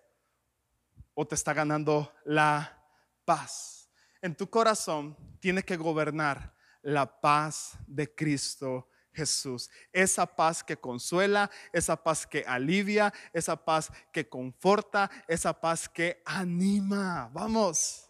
o 1.15 1.27
te 1.27 1.35
está 1.35 1.55
ganando 1.55 2.13
la 2.25 2.85
paz? 3.25 3.89
En 4.21 4.35
tu 4.35 4.51
corazón 4.51 5.17
tiene 5.41 5.63
que 5.63 5.77
gobernar 5.77 6.55
la 6.83 7.21
paz 7.21 7.79
de 7.87 8.15
Cristo 8.15 8.89
Jesús. 9.13 9.71
Esa 9.93 10.27
paz 10.27 10.63
que 10.63 10.77
consuela, 10.77 11.51
esa 11.73 11.97
paz 12.03 12.27
que 12.27 12.45
alivia, 12.47 13.13
esa 13.33 13.57
paz 13.57 13.91
que 14.13 14.29
conforta, 14.29 15.11
esa 15.29 15.59
paz 15.59 15.89
que 15.89 16.23
anima. 16.25 17.31
Vamos. 17.33 18.09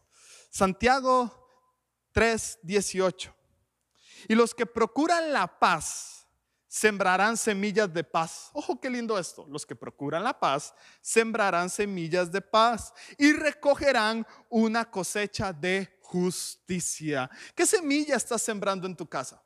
Santiago 0.50 1.48
3:18. 2.12 3.34
Y 4.28 4.34
los 4.34 4.54
que 4.54 4.66
procuran 4.66 5.32
la 5.32 5.58
paz 5.58 6.26
sembrarán 6.70 7.36
semillas 7.36 7.92
de 7.92 8.04
paz. 8.04 8.50
Ojo, 8.52 8.80
qué 8.80 8.88
lindo 8.88 9.18
esto. 9.18 9.44
Los 9.48 9.66
que 9.66 9.74
procuran 9.74 10.22
la 10.22 10.38
paz 10.38 10.72
sembrarán 11.00 11.68
semillas 11.68 12.30
de 12.30 12.40
paz 12.40 12.92
y 13.18 13.32
recogerán 13.32 14.24
una 14.48 14.88
cosecha 14.88 15.52
de 15.52 15.98
justicia. 16.00 17.28
¿Qué 17.56 17.66
semilla 17.66 18.16
estás 18.16 18.42
sembrando 18.42 18.86
en 18.86 18.94
tu 18.94 19.06
casa? 19.06 19.42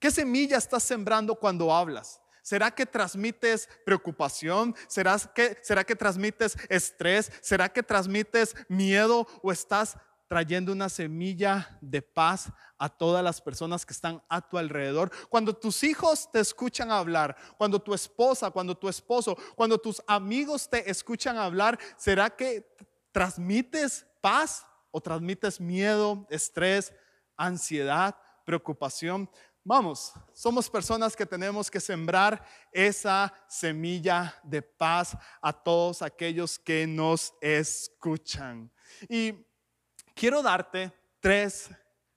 ¿Qué 0.00 0.10
semilla 0.10 0.56
estás 0.56 0.82
sembrando 0.82 1.34
cuando 1.34 1.72
hablas? 1.72 2.20
¿Será 2.42 2.70
que 2.70 2.86
transmites 2.86 3.68
preocupación? 3.84 4.74
¿Será 4.88 5.16
que, 5.18 5.58
¿Será 5.62 5.84
que 5.84 5.94
transmites 5.94 6.56
estrés? 6.70 7.30
¿Será 7.42 7.68
que 7.68 7.82
transmites 7.82 8.56
miedo? 8.66 9.26
¿O 9.42 9.52
estás 9.52 9.98
trayendo 10.26 10.72
una 10.72 10.88
semilla 10.88 11.78
de 11.82 12.00
paz 12.00 12.50
a 12.78 12.88
todas 12.88 13.22
las 13.22 13.42
personas 13.42 13.84
que 13.84 13.92
están 13.92 14.22
a 14.30 14.40
tu 14.40 14.56
alrededor? 14.56 15.10
Cuando 15.28 15.54
tus 15.54 15.84
hijos 15.84 16.30
te 16.32 16.40
escuchan 16.40 16.90
hablar, 16.90 17.36
cuando 17.58 17.78
tu 17.78 17.92
esposa, 17.92 18.50
cuando 18.50 18.74
tu 18.74 18.88
esposo, 18.88 19.36
cuando 19.54 19.76
tus 19.76 20.02
amigos 20.06 20.66
te 20.70 20.90
escuchan 20.90 21.36
hablar, 21.36 21.78
¿será 21.98 22.30
que 22.30 22.74
transmites 23.12 24.06
paz 24.22 24.66
o 24.90 25.00
transmites 25.00 25.60
miedo, 25.60 26.26
estrés, 26.30 26.90
ansiedad, 27.36 28.16
preocupación? 28.46 29.28
Vamos, 29.62 30.14
somos 30.32 30.70
personas 30.70 31.14
que 31.14 31.26
tenemos 31.26 31.70
que 31.70 31.80
sembrar 31.80 32.42
esa 32.72 33.32
semilla 33.46 34.34
de 34.42 34.62
paz 34.62 35.14
a 35.42 35.52
todos 35.52 36.00
aquellos 36.00 36.58
que 36.58 36.86
nos 36.86 37.34
escuchan. 37.42 38.70
Y 39.06 39.34
quiero 40.14 40.42
darte 40.42 40.90
tres 41.20 41.70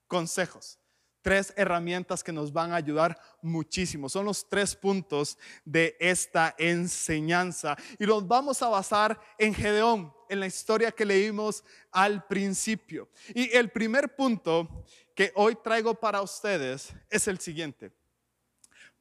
consejos, 0.08 0.80
tres 1.24 1.53
herramientas 1.56 2.24
que 2.24 2.32
nos 2.32 2.53
van 2.53 2.72
a 2.72 2.75
ayudar 2.75 3.20
muchísimo. 3.42 4.10
Son 4.10 4.25
los 4.25 4.48
tres 4.48 4.75
puntos 4.75 5.39
de 5.65 5.98
esta 6.00 6.53
enseñanza 6.60 7.75
y 7.98 8.06
los 8.06 8.27
vamos 8.27 8.62
a 8.62 8.70
basar 8.70 9.20
en 9.39 9.56
Gedeón, 9.56 10.13
en 10.30 10.39
la 10.39 10.46
historia 10.46 10.92
que 10.92 11.06
leímos 11.06 11.63
al 11.92 12.27
principio. 12.27 13.10
Y 13.34 13.56
el 13.56 13.72
primer 13.72 14.15
punto 14.15 14.86
que 15.15 15.32
hoy 15.36 15.56
traigo 15.63 15.96
para 15.96 16.22
ustedes 16.22 16.94
es 17.10 17.27
el 17.27 17.39
siguiente. 17.39 17.92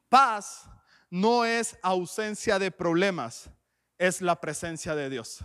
Paz 0.09 0.69
no 1.11 1.45
es 1.45 1.77
ausencia 1.83 2.59
de 2.59 2.71
problemas, 2.71 3.51
es 3.99 4.23
la 4.23 4.41
presencia 4.41 4.95
de 4.95 5.11
Dios. 5.11 5.45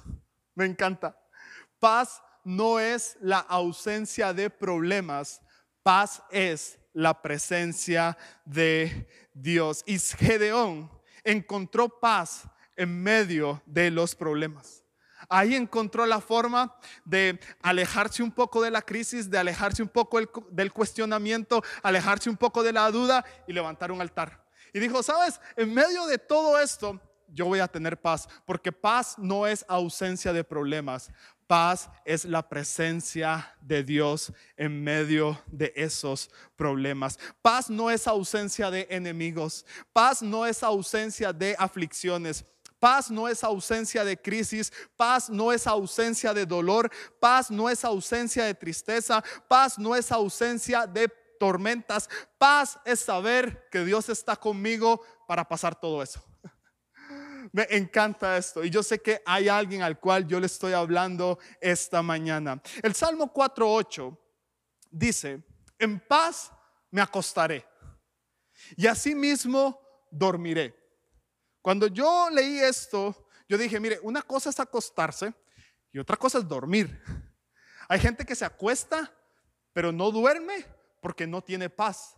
Me 0.55 0.65
encanta. 0.65 1.19
Paz 1.79 2.21
no 2.43 2.79
es 2.79 3.17
la 3.19 3.39
ausencia 3.39 4.33
de 4.33 4.49
problemas, 4.49 5.41
paz 5.87 6.21
es 6.31 6.77
la 6.91 7.21
presencia 7.21 8.17
de 8.43 9.07
Dios. 9.33 9.85
Y 9.85 9.97
Gedeón 9.97 10.91
encontró 11.23 11.87
paz 11.87 12.43
en 12.75 13.01
medio 13.01 13.63
de 13.65 13.89
los 13.89 14.13
problemas. 14.13 14.83
Ahí 15.29 15.55
encontró 15.55 16.05
la 16.05 16.19
forma 16.19 16.77
de 17.05 17.39
alejarse 17.61 18.21
un 18.21 18.33
poco 18.33 18.61
de 18.61 18.69
la 18.69 18.81
crisis, 18.81 19.29
de 19.29 19.37
alejarse 19.37 19.81
un 19.81 19.87
poco 19.87 20.19
del 20.51 20.73
cuestionamiento, 20.73 21.63
alejarse 21.81 22.29
un 22.29 22.35
poco 22.35 22.63
de 22.63 22.73
la 22.73 22.91
duda 22.91 23.23
y 23.47 23.53
levantar 23.53 23.89
un 23.89 24.01
altar. 24.01 24.45
Y 24.73 24.79
dijo, 24.79 25.01
sabes, 25.01 25.39
en 25.55 25.73
medio 25.73 26.05
de 26.05 26.17
todo 26.17 26.59
esto, 26.59 26.99
yo 27.29 27.45
voy 27.45 27.59
a 27.59 27.67
tener 27.69 28.01
paz, 28.01 28.27
porque 28.45 28.73
paz 28.73 29.17
no 29.17 29.47
es 29.47 29.63
ausencia 29.69 30.33
de 30.33 30.43
problemas, 30.43 31.11
paz 31.47 31.89
es 32.05 32.25
la 32.25 32.47
presencia 32.47 33.55
de 33.61 33.83
Dios 33.83 34.31
en 34.57 34.83
medio 34.83 35.41
de 35.47 35.73
esos 35.75 36.29
problemas. 36.55 37.17
Paz 37.41 37.69
no 37.69 37.89
es 37.89 38.05
ausencia 38.07 38.69
de 38.69 38.87
enemigos, 38.89 39.65
paz 39.93 40.21
no 40.21 40.45
es 40.45 40.61
ausencia 40.61 41.33
de 41.33 41.55
aflicciones. 41.57 42.45
Paz 42.79 43.09
no 43.09 43.27
es 43.27 43.43
ausencia 43.43 44.05
de 44.05 44.21
crisis, 44.21 44.71
paz 44.95 45.31
no 45.31 45.51
es 45.51 45.65
ausencia 45.65 46.31
de 46.31 46.45
dolor, 46.45 46.91
paz 47.19 47.49
no 47.49 47.71
es 47.71 47.83
ausencia 47.83 48.43
de 48.43 48.53
tristeza, 48.53 49.23
paz 49.47 49.79
no 49.79 49.95
es 49.95 50.11
ausencia 50.11 50.85
de 50.85 51.11
tormentas, 51.39 52.07
paz 52.37 52.77
es 52.85 52.99
saber 52.99 53.67
que 53.71 53.83
Dios 53.83 54.09
está 54.09 54.35
conmigo 54.35 55.01
para 55.27 55.47
pasar 55.47 55.73
todo 55.73 56.03
eso. 56.03 56.23
Me 57.57 57.65
encanta 57.71 58.37
esto 58.37 58.63
y 58.63 58.69
yo 58.69 58.83
sé 58.83 59.01
que 59.01 59.23
hay 59.25 59.49
alguien 59.49 59.81
al 59.81 59.99
cual 59.99 60.27
yo 60.27 60.39
le 60.39 60.45
estoy 60.45 60.73
hablando 60.73 61.39
esta 61.59 62.03
mañana. 62.03 62.61
El 62.83 62.93
Salmo 62.93 63.33
4.8 63.33 64.15
dice, 64.91 65.41
en 65.79 65.99
paz 65.99 66.51
me 66.91 67.01
acostaré 67.01 67.65
y 68.75 68.85
asimismo 68.85 69.81
dormiré. 70.11 70.75
Cuando 71.59 71.87
yo 71.87 72.29
leí 72.29 72.59
esto, 72.59 73.27
yo 73.49 73.57
dije, 73.57 73.79
mire, 73.79 73.99
una 74.03 74.21
cosa 74.21 74.51
es 74.51 74.59
acostarse 74.59 75.33
y 75.91 75.97
otra 75.97 76.15
cosa 76.15 76.37
es 76.37 76.47
dormir. 76.47 77.01
Hay 77.89 77.99
gente 77.99 78.23
que 78.23 78.35
se 78.35 78.45
acuesta, 78.45 79.11
pero 79.73 79.91
no 79.91 80.11
duerme 80.11 80.63
porque 81.01 81.25
no 81.25 81.41
tiene 81.41 81.71
paz. 81.71 82.15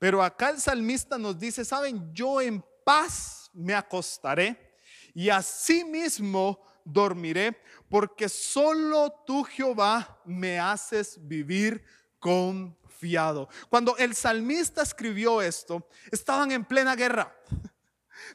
Pero 0.00 0.24
acá 0.24 0.50
el 0.50 0.60
salmista 0.60 1.18
nos 1.18 1.38
dice, 1.38 1.64
saben, 1.64 2.12
yo 2.12 2.40
en 2.40 2.64
paz 2.84 3.48
me 3.52 3.74
acostaré 3.74 4.71
y 5.14 5.30
asimismo 5.30 6.60
dormiré, 6.84 7.60
porque 7.88 8.28
solo 8.28 9.12
tú, 9.26 9.44
Jehová, 9.44 10.20
me 10.24 10.58
haces 10.58 11.18
vivir 11.20 11.84
confiado. 12.18 13.48
Cuando 13.68 13.96
el 13.96 14.14
salmista 14.14 14.82
escribió 14.82 15.42
esto, 15.42 15.88
estaban 16.10 16.52
en 16.52 16.64
plena 16.64 16.96
guerra. 16.96 17.34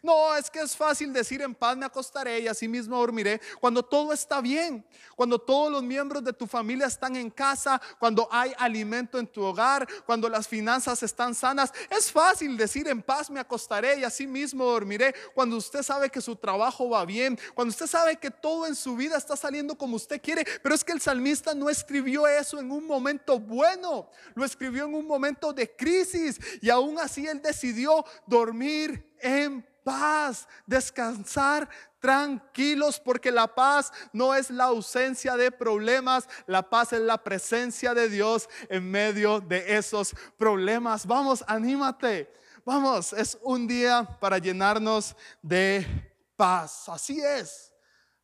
No, 0.02 0.36
es 0.36 0.50
que 0.50 0.60
es 0.60 0.76
fácil 0.76 1.14
decir 1.14 1.42
en 1.42 1.56
paz 1.56 1.78
me 1.78 1.86
acostaré 1.86 2.40
y 2.40 2.48
así 2.48 2.68
mismo 2.68 2.98
dormiré 2.98 3.42
cuando 3.60 3.84
todo 3.84 4.14
está 4.14 4.42
bien, 4.42 4.86
cuando 5.16 5.40
todos 5.40 5.72
los 5.72 5.84
miembros 5.84 6.24
de 6.24 6.34
tu 6.34 6.48
familia 6.48 6.88
están 6.88 7.16
en 7.16 7.30
casa, 7.30 7.82
cuando 8.00 8.28
hay 8.32 8.54
alimento 8.58 9.20
en 9.20 9.28
tu 9.28 9.44
hogar, 9.44 9.88
cuando 10.06 10.30
las 10.30 10.48
finanzas 10.48 11.04
están 11.04 11.36
sanas. 11.36 11.74
Es 11.90 12.12
fácil 12.12 12.58
decir 12.58 12.88
en 12.88 13.02
paz 13.02 13.30
me 13.30 13.40
acostaré 13.40 14.00
y 14.00 14.04
así 14.04 14.28
mismo 14.28 14.66
dormiré 14.66 15.14
cuando 15.34 15.58
usted 15.58 15.84
sabe 15.84 16.10
que 16.10 16.22
su 16.22 16.36
trabajo 16.36 16.90
va 16.90 17.06
bien, 17.06 17.40
cuando 17.54 17.72
usted 17.72 17.88
sabe 17.88 18.18
que 18.18 18.32
todo 18.32 18.66
en 18.66 18.76
su 18.76 18.96
vida 18.96 19.18
está 19.18 19.36
saliendo 19.36 19.78
como 19.78 19.96
usted 19.96 20.22
quiere. 20.22 20.46
Pero 20.62 20.76
es 20.76 20.84
que 20.84 20.94
el 20.94 21.02
salmista 21.02 21.54
no 21.54 21.70
escribió 21.70 22.28
eso 22.28 22.60
en 22.60 22.72
un 22.72 22.86
momento 22.86 23.40
bueno, 23.40 24.10
lo 24.36 24.46
escribió 24.46 24.86
en 24.86 24.96
un 24.96 25.08
momento 25.08 25.54
de 25.54 25.76
crisis 25.76 26.40
y 26.62 26.70
aún 26.70 27.00
así 27.00 27.28
él 27.28 27.42
decidió 27.42 28.06
dormir 28.26 29.08
en 29.22 29.66
paz, 29.84 30.48
descansar 30.66 31.70
tranquilos 32.00 33.00
porque 33.00 33.32
la 33.32 33.48
paz 33.48 33.92
no 34.12 34.36
es 34.36 34.50
la 34.50 34.66
ausencia 34.66 35.38
de 35.38 35.52
problemas, 35.52 36.28
la 36.46 36.70
paz 36.70 36.94
es 36.94 37.02
la 37.02 37.24
presencia 37.24 37.94
de 37.94 38.10
Dios 38.10 38.50
en 38.70 38.90
medio 38.90 39.40
de 39.40 39.78
esos 39.78 40.14
problemas. 40.38 41.06
Vamos, 41.06 41.44
anímate. 41.48 42.32
Vamos, 42.66 43.14
es 43.14 43.38
un 43.42 43.66
día 43.66 44.06
para 44.20 44.38
llenarnos 44.40 45.16
de 45.42 45.88
paz. 46.36 46.90
Así 46.90 47.22
es. 47.22 47.74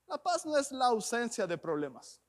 La 0.05 0.17
paz 0.21 0.45
no 0.45 0.57
es 0.57 0.71
la 0.71 0.88
ausencia 0.88 1.47
de 1.47 1.57
problemas. 1.57 2.19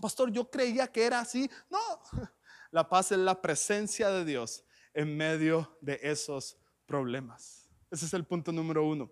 Pastor, 0.00 0.30
yo 0.30 0.50
creía 0.50 0.86
que 0.86 1.04
era 1.04 1.20
así. 1.20 1.50
No, 1.70 1.78
la 2.70 2.86
paz 2.86 3.10
es 3.12 3.18
la 3.18 3.40
presencia 3.40 4.10
de 4.10 4.24
Dios 4.24 4.64
en 4.92 5.16
medio 5.16 5.76
de 5.80 5.98
esos 6.02 6.58
problemas. 6.84 7.65
Ese 7.90 8.06
es 8.06 8.14
el 8.14 8.24
punto 8.24 8.52
número 8.52 8.84
uno. 8.84 9.10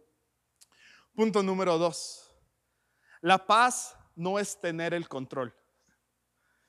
Punto 1.15 1.43
número 1.43 1.79
dos. 1.79 2.35
La 3.21 3.47
paz 3.47 3.97
no 4.17 4.39
es 4.39 4.61
tener 4.61 4.95
el 4.95 5.09
control, 5.09 5.55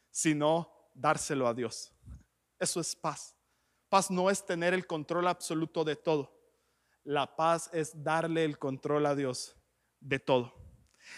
sino 0.10 0.90
dárselo 0.94 1.48
a 1.48 1.54
Dios. 1.54 1.92
Eso 2.60 2.80
es 2.80 2.96
paz. 2.96 3.36
Paz 3.90 4.10
no 4.10 4.30
es 4.30 4.46
tener 4.46 4.74
el 4.74 4.88
control 4.88 5.28
absoluto 5.28 5.84
de 5.84 5.96
todo. 5.96 6.32
La 7.04 7.36
paz 7.36 7.70
es 7.74 8.04
darle 8.04 8.46
el 8.46 8.58
control 8.58 9.06
a 9.06 9.16
Dios 9.16 9.56
de 10.00 10.20
todo. 10.20 10.54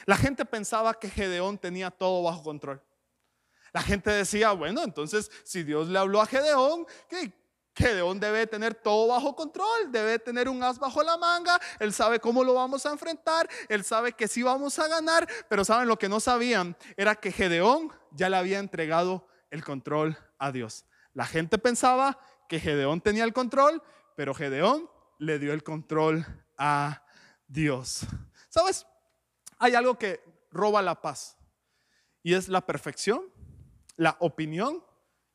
La 0.06 0.18
gente 0.18 0.46
pensaba 0.46 0.94
que 0.94 1.10
Gedeón 1.10 1.58
tenía 1.58 1.92
todo 1.92 2.24
bajo 2.24 2.44
control. 2.44 2.84
La 3.74 3.82
gente 3.82 4.10
decía, 4.10 4.52
bueno, 4.52 4.84
entonces 4.84 5.32
si 5.44 5.64
Dios 5.64 5.88
le 5.88 6.00
habló 6.00 6.22
a 6.22 6.26
Gedeón, 6.26 6.86
¿qué, 7.10 7.34
Gedeón 7.78 8.20
debe 8.20 8.48
tener 8.48 8.74
todo 8.74 9.10
bajo 9.10 9.36
control, 9.36 9.92
debe 9.92 10.18
tener 10.18 10.50
un 10.50 10.64
as 10.64 10.80
bajo 10.80 11.04
la 11.04 11.16
manga, 11.16 11.60
él 11.80 11.94
sabe 11.94 12.20
cómo 12.20 12.44
lo 12.44 12.56
vamos 12.56 12.88
a 12.88 12.92
enfrentar, 12.92 13.48
él 13.70 13.84
sabe 13.84 14.14
que 14.14 14.28
sí 14.28 14.42
vamos 14.42 14.80
a 14.80 14.88
ganar, 14.88 15.28
pero 15.48 15.64
saben 15.64 15.88
lo 15.88 16.00
que 16.00 16.10
no 16.10 16.20
sabían 16.20 16.76
era 16.96 17.14
que 17.16 17.32
Gedeón 17.32 17.92
ya 18.12 18.30
le 18.30 18.38
había 18.38 18.58
entregado 18.58 19.28
el 19.52 19.64
control 19.64 20.18
a 20.40 20.52
Dios. 20.52 20.86
La 21.14 21.28
gente 21.28 21.60
pensaba 21.60 22.18
que 22.50 22.60
Gedeón 22.60 23.00
tenía 23.00 23.24
el 23.24 23.34
control, 23.34 23.84
pero 24.16 24.34
Gedeón 24.34 24.90
le 25.20 25.38
dio 25.38 25.54
el 25.54 25.64
control 25.64 26.26
a 26.58 27.04
Dios. 27.48 28.08
¿Sabes? 28.50 28.88
Hay 29.60 29.76
algo 29.76 30.00
que 30.00 30.24
roba 30.52 30.82
la 30.82 31.00
paz 31.00 31.38
y 32.24 32.34
es 32.34 32.48
la 32.50 32.66
perfección, 32.66 33.22
la 33.98 34.18
opinión 34.20 34.84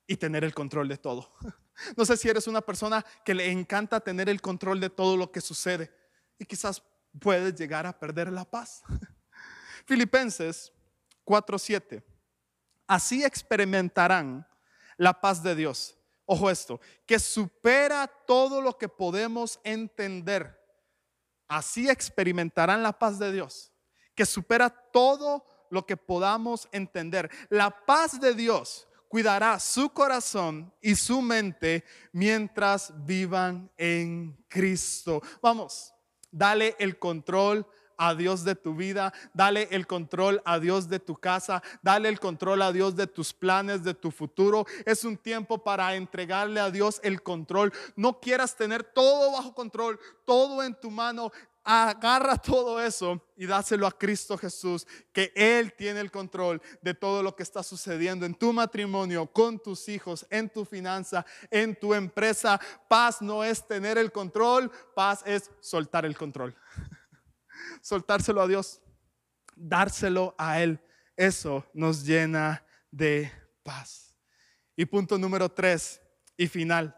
y 0.08 0.16
tener 0.16 0.42
el 0.42 0.54
control 0.54 0.88
de 0.88 0.98
todo. 0.98 1.32
No 1.96 2.04
sé 2.04 2.16
si 2.16 2.28
eres 2.28 2.46
una 2.46 2.60
persona 2.60 3.04
que 3.24 3.34
le 3.34 3.50
encanta 3.50 4.00
tener 4.00 4.28
el 4.28 4.40
control 4.40 4.80
de 4.80 4.90
todo 4.90 5.16
lo 5.16 5.32
que 5.32 5.40
sucede 5.40 5.92
y 6.38 6.44
quizás 6.44 6.82
puedes 7.20 7.54
llegar 7.54 7.86
a 7.86 7.98
perder 7.98 8.30
la 8.30 8.44
paz. 8.44 8.82
Filipenses 9.86 10.72
4:7. 11.24 12.02
Así 12.86 13.24
experimentarán 13.24 14.46
la 14.96 15.20
paz 15.20 15.42
de 15.42 15.54
Dios. 15.54 15.96
Ojo 16.26 16.50
esto, 16.50 16.80
que 17.06 17.18
supera 17.18 18.06
todo 18.26 18.60
lo 18.60 18.78
que 18.78 18.88
podemos 18.88 19.60
entender. 19.64 20.58
Así 21.48 21.88
experimentarán 21.88 22.82
la 22.82 22.98
paz 22.98 23.18
de 23.18 23.32
Dios, 23.32 23.72
que 24.14 24.24
supera 24.24 24.70
todo 24.70 25.44
lo 25.70 25.84
que 25.84 25.96
podamos 25.96 26.68
entender. 26.72 27.30
La 27.50 27.70
paz 27.84 28.20
de 28.20 28.34
Dios 28.34 28.88
cuidará 29.12 29.60
su 29.60 29.90
corazón 29.90 30.72
y 30.80 30.96
su 30.96 31.20
mente 31.20 31.84
mientras 32.12 32.94
vivan 33.04 33.70
en 33.76 34.42
Cristo. 34.48 35.20
Vamos, 35.42 35.92
dale 36.30 36.74
el 36.78 36.98
control 36.98 37.66
a 37.98 38.14
Dios 38.14 38.42
de 38.42 38.54
tu 38.54 38.74
vida, 38.74 39.12
dale 39.34 39.68
el 39.70 39.86
control 39.86 40.40
a 40.46 40.58
Dios 40.58 40.88
de 40.88 40.98
tu 40.98 41.14
casa, 41.14 41.62
dale 41.82 42.08
el 42.08 42.20
control 42.20 42.62
a 42.62 42.72
Dios 42.72 42.96
de 42.96 43.06
tus 43.06 43.34
planes, 43.34 43.84
de 43.84 43.92
tu 43.92 44.10
futuro. 44.10 44.64
Es 44.86 45.04
un 45.04 45.18
tiempo 45.18 45.62
para 45.62 45.94
entregarle 45.94 46.58
a 46.58 46.70
Dios 46.70 46.98
el 47.04 47.22
control. 47.22 47.70
No 47.96 48.18
quieras 48.18 48.56
tener 48.56 48.82
todo 48.82 49.32
bajo 49.32 49.54
control, 49.54 50.00
todo 50.24 50.62
en 50.62 50.74
tu 50.74 50.90
mano 50.90 51.30
agarra 51.64 52.36
todo 52.36 52.80
eso 52.80 53.20
y 53.36 53.46
dáselo 53.46 53.86
a 53.86 53.96
Cristo 53.96 54.36
Jesús, 54.36 54.86
que 55.12 55.32
Él 55.34 55.72
tiene 55.74 56.00
el 56.00 56.10
control 56.10 56.60
de 56.80 56.94
todo 56.94 57.22
lo 57.22 57.36
que 57.36 57.42
está 57.42 57.62
sucediendo 57.62 58.26
en 58.26 58.34
tu 58.34 58.52
matrimonio, 58.52 59.26
con 59.26 59.58
tus 59.60 59.88
hijos, 59.88 60.26
en 60.30 60.48
tu 60.48 60.64
finanza, 60.64 61.24
en 61.50 61.78
tu 61.78 61.94
empresa. 61.94 62.60
Paz 62.88 63.22
no 63.22 63.44
es 63.44 63.66
tener 63.66 63.98
el 63.98 64.10
control, 64.10 64.70
paz 64.94 65.22
es 65.24 65.50
soltar 65.60 66.04
el 66.04 66.16
control. 66.16 66.54
Soltárselo 67.80 68.42
a 68.42 68.48
Dios, 68.48 68.80
dárselo 69.54 70.34
a 70.36 70.60
Él. 70.60 70.80
Eso 71.16 71.64
nos 71.72 72.04
llena 72.04 72.64
de 72.90 73.30
paz. 73.62 74.16
Y 74.74 74.84
punto 74.84 75.18
número 75.18 75.48
tres 75.48 76.00
y 76.36 76.48
final. 76.48 76.96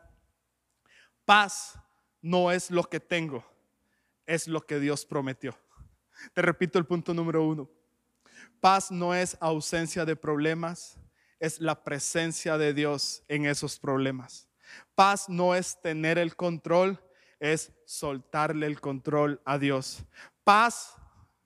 Paz 1.25 1.79
no 2.23 2.51
es 2.51 2.71
lo 2.71 2.85
que 2.85 3.01
tengo 3.01 3.54
es 4.27 4.49
lo 4.49 4.67
que 4.67 4.81
Dios 4.81 5.05
prometió. 5.05 5.57
Te 6.33 6.43
repito 6.43 6.79
el 6.79 6.87
punto 6.87 7.13
número 7.15 7.47
uno. 7.47 7.71
Paz 8.61 8.91
no 8.91 9.15
es 9.15 9.37
ausencia 9.41 10.05
de 10.05 10.17
problemas, 10.17 10.99
es 11.39 11.61
la 11.61 11.85
presencia 11.85 12.57
de 12.57 12.73
Dios 12.73 13.23
en 13.29 13.47
esos 13.47 13.79
problemas. 13.79 14.49
Paz 14.95 15.29
no 15.29 15.55
es 15.55 15.81
tener 15.81 16.19
el 16.19 16.37
control, 16.37 17.03
es 17.39 17.73
soltarle 17.85 18.67
el 18.67 18.81
control 18.81 19.41
a 19.45 19.59
Dios. 19.59 20.05
Paz, 20.45 20.97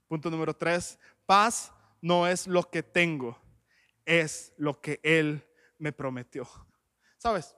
punto 0.06 0.30
número 0.30 0.54
tres, 0.54 0.98
paz 1.26 1.72
no 2.00 2.26
es 2.26 2.46
lo 2.46 2.70
que 2.70 2.82
tengo, 2.82 3.36
es 4.04 4.52
lo 4.56 4.80
que 4.80 5.00
Él 5.02 5.44
me 5.78 5.92
prometió. 5.92 6.48
¿Sabes? 7.16 7.56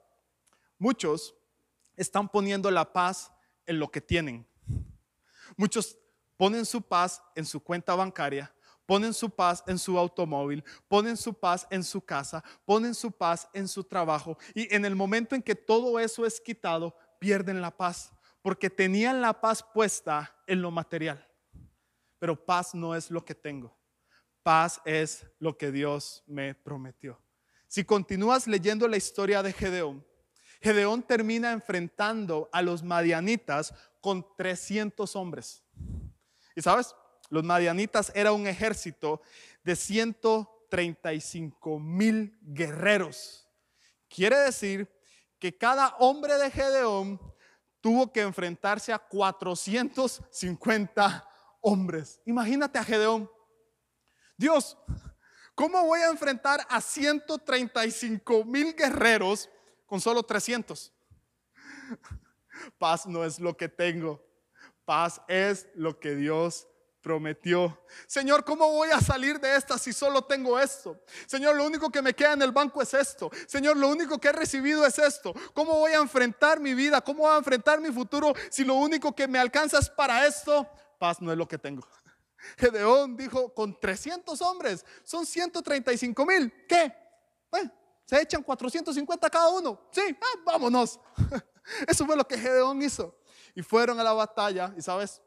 Muchos 0.79 1.35
están 1.97 2.29
poniendo 2.29 2.71
la 2.71 2.93
paz 2.93 3.31
en 3.67 3.79
lo 3.79 3.91
que 3.91 4.01
tienen. 4.01 4.47
Muchos 5.57 5.99
ponen 6.37 6.65
su 6.65 6.83
paz 6.83 7.23
en 7.35 7.45
su 7.45 7.61
cuenta 7.61 7.95
bancaria, 7.95 8.55
ponen 8.87 9.15
su 9.15 9.31
paz 9.31 9.63
en 9.67 9.79
su 9.79 9.99
automóvil, 9.99 10.65
ponen 10.89 11.17
su 11.17 11.33
paz 11.33 11.67
en 11.71 11.85
su 11.85 12.01
casa, 12.01 12.43
ponen 12.65 12.95
su 12.95 13.13
paz 13.13 13.49
en 13.53 13.69
su 13.69 13.85
trabajo. 13.85 14.37
Y 14.55 14.75
en 14.75 14.85
el 14.85 14.97
momento 14.97 15.35
en 15.35 15.43
que 15.43 15.55
todo 15.55 16.01
eso 16.01 16.27
es 16.27 16.41
quitado, 16.41 16.97
pierden 17.19 17.61
la 17.61 17.71
paz, 17.71 18.13
porque 18.43 18.71
tenían 18.71 19.21
la 19.21 19.41
paz 19.41 19.63
puesta 19.63 20.35
en 20.47 20.63
lo 20.63 20.71
material. 20.71 21.25
Pero 22.19 22.45
paz 22.45 22.75
no 22.75 22.95
es 22.95 23.11
lo 23.11 23.25
que 23.25 23.35
tengo. 23.35 23.79
Paz 24.43 24.81
es 24.85 25.27
lo 25.39 25.57
que 25.57 25.71
Dios 25.71 26.25
me 26.27 26.55
prometió. 26.55 27.23
Si 27.69 27.85
continúas 27.85 28.49
leyendo 28.49 28.89
la 28.89 28.97
historia 28.97 29.43
de 29.43 29.53
Gedeón, 29.53 30.05
Gedeón 30.61 31.03
termina 31.03 31.53
enfrentando 31.53 32.49
a 32.53 32.63
los 32.63 32.83
madianitas 32.83 33.75
con 34.01 34.27
300 34.37 35.15
hombres. 35.17 35.63
Y 36.55 36.63
sabes, 36.63 36.95
los 37.31 37.43
madianitas 37.45 38.13
era 38.15 38.33
un 38.33 38.47
ejército 38.47 39.23
de 39.63 39.77
135 39.77 41.79
mil 41.79 42.39
guerreros. 42.43 43.47
Quiere 44.09 44.37
decir 44.39 44.91
que 45.39 45.57
cada 45.57 45.95
hombre 45.99 46.37
de 46.37 46.51
Gedeón 46.51 47.21
tuvo 47.81 48.13
que 48.13 48.21
enfrentarse 48.21 48.93
a 48.93 48.99
450 48.99 51.27
hombres. 51.63 52.21
Imagínate 52.27 52.79
a 52.79 52.85
Gedeón. 52.85 53.31
Dios, 54.37 54.77
¿cómo 55.55 55.87
voy 55.87 56.01
a 56.01 56.11
enfrentar 56.11 56.67
a 56.69 56.81
135 56.81 58.45
mil 58.45 58.75
guerreros 58.75 59.49
con 59.91 60.01
solo 60.01 60.23
300? 60.23 60.93
Paz 62.79 63.07
no 63.07 63.25
es 63.25 63.41
lo 63.41 63.57
que 63.57 63.69
tengo. 63.69 64.25
Paz 64.85 65.21
es 65.27 65.67
lo 65.75 65.99
que 65.99 66.15
Dios 66.15 66.69
prometió. 67.03 67.77
Señor, 68.07 68.45
¿cómo 68.45 68.71
voy 68.71 68.91
a 68.91 69.01
salir 69.01 69.41
de 69.41 69.57
esta 69.57 69.79
si 69.79 69.93
solo 69.93 70.23
tengo 70.23 70.61
esto? 70.61 71.03
Señor, 71.27 71.57
lo 71.57 71.67
único 71.67 71.91
que 71.91 72.03
me 72.03 72.15
queda 72.15 72.35
en 72.35 72.43
el 72.43 72.53
banco 72.53 72.81
es 72.81 72.95
esto. 72.95 73.33
Señor, 73.49 73.77
lo 73.77 73.89
único 73.89 74.21
que 74.21 74.29
he 74.29 74.33
recibido 74.33 74.87
es 74.87 74.97
esto. 75.01 75.35
¿Cómo 75.55 75.73
voy 75.73 75.91
a 75.91 75.97
enfrentar 75.97 76.61
mi 76.61 76.73
vida? 76.73 77.01
¿Cómo 77.01 77.25
voy 77.25 77.35
a 77.35 77.39
enfrentar 77.39 77.81
mi 77.81 77.91
futuro 77.91 78.33
si 78.49 78.63
lo 78.63 78.75
único 78.75 79.13
que 79.13 79.27
me 79.27 79.41
alcanza 79.41 79.81
es 79.81 79.91
para 79.91 80.25
esto? 80.25 80.69
Paz 81.01 81.21
no 81.21 81.33
es 81.33 81.39
lo 81.39 81.49
que 81.49 81.59
tengo. 81.59 81.85
Gedeón 82.57 83.17
dijo, 83.17 83.53
con 83.53 83.79
300 83.81 84.41
hombres, 84.43 84.87
son 85.03 85.27
135 85.27 86.25
mil. 86.25 86.53
¿Qué? 86.69 86.95
Se 88.11 88.21
echan 88.21 88.43
450 88.43 89.31
cada 89.31 89.51
uno. 89.51 89.81
Sí, 89.93 90.01
ah, 90.21 90.41
vámonos. 90.45 90.99
Eso 91.87 92.05
fue 92.05 92.17
lo 92.17 92.27
que 92.27 92.37
Gedeón 92.37 92.83
hizo. 92.83 93.17
Y 93.55 93.63
fueron 93.63 94.01
a 94.01 94.03
la 94.03 94.13
batalla 94.13 94.75
y 94.77 94.83
sabes, 94.83 95.23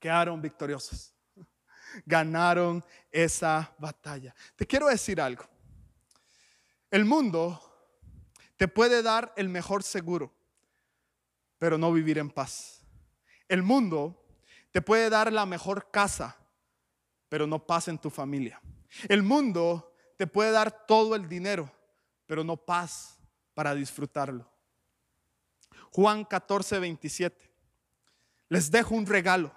quedaron 0.00 0.40
victoriosos. 0.40 1.12
Ganaron 2.06 2.82
esa 3.10 3.74
batalla. 3.76 4.34
Te 4.56 4.66
quiero 4.66 4.86
decir 4.86 5.20
algo. 5.20 5.44
El 6.90 7.04
mundo 7.04 7.60
te 8.56 8.68
puede 8.68 9.02
dar 9.02 9.34
el 9.36 9.50
mejor 9.50 9.82
seguro, 9.82 10.32
pero 11.58 11.76
no 11.76 11.92
vivir 11.92 12.16
en 12.16 12.30
paz. 12.30 12.86
El 13.48 13.62
mundo 13.62 14.24
te 14.70 14.80
puede 14.80 15.10
dar 15.10 15.30
la 15.30 15.44
mejor 15.44 15.90
casa, 15.90 16.38
pero 17.28 17.46
no 17.46 17.66
paz 17.66 17.88
en 17.88 17.98
tu 17.98 18.08
familia. 18.08 18.62
El 19.10 19.22
mundo 19.22 19.92
te 20.16 20.26
puede 20.26 20.52
dar 20.52 20.86
todo 20.86 21.14
el 21.14 21.28
dinero, 21.28 21.70
pero 22.28 22.44
no 22.44 22.56
paz 22.56 23.18
para 23.54 23.74
disfrutarlo. 23.74 24.48
Juan 25.90 26.24
14, 26.24 26.78
27. 26.78 27.52
Les 28.48 28.70
dejo 28.70 28.94
un 28.94 29.06
regalo 29.06 29.52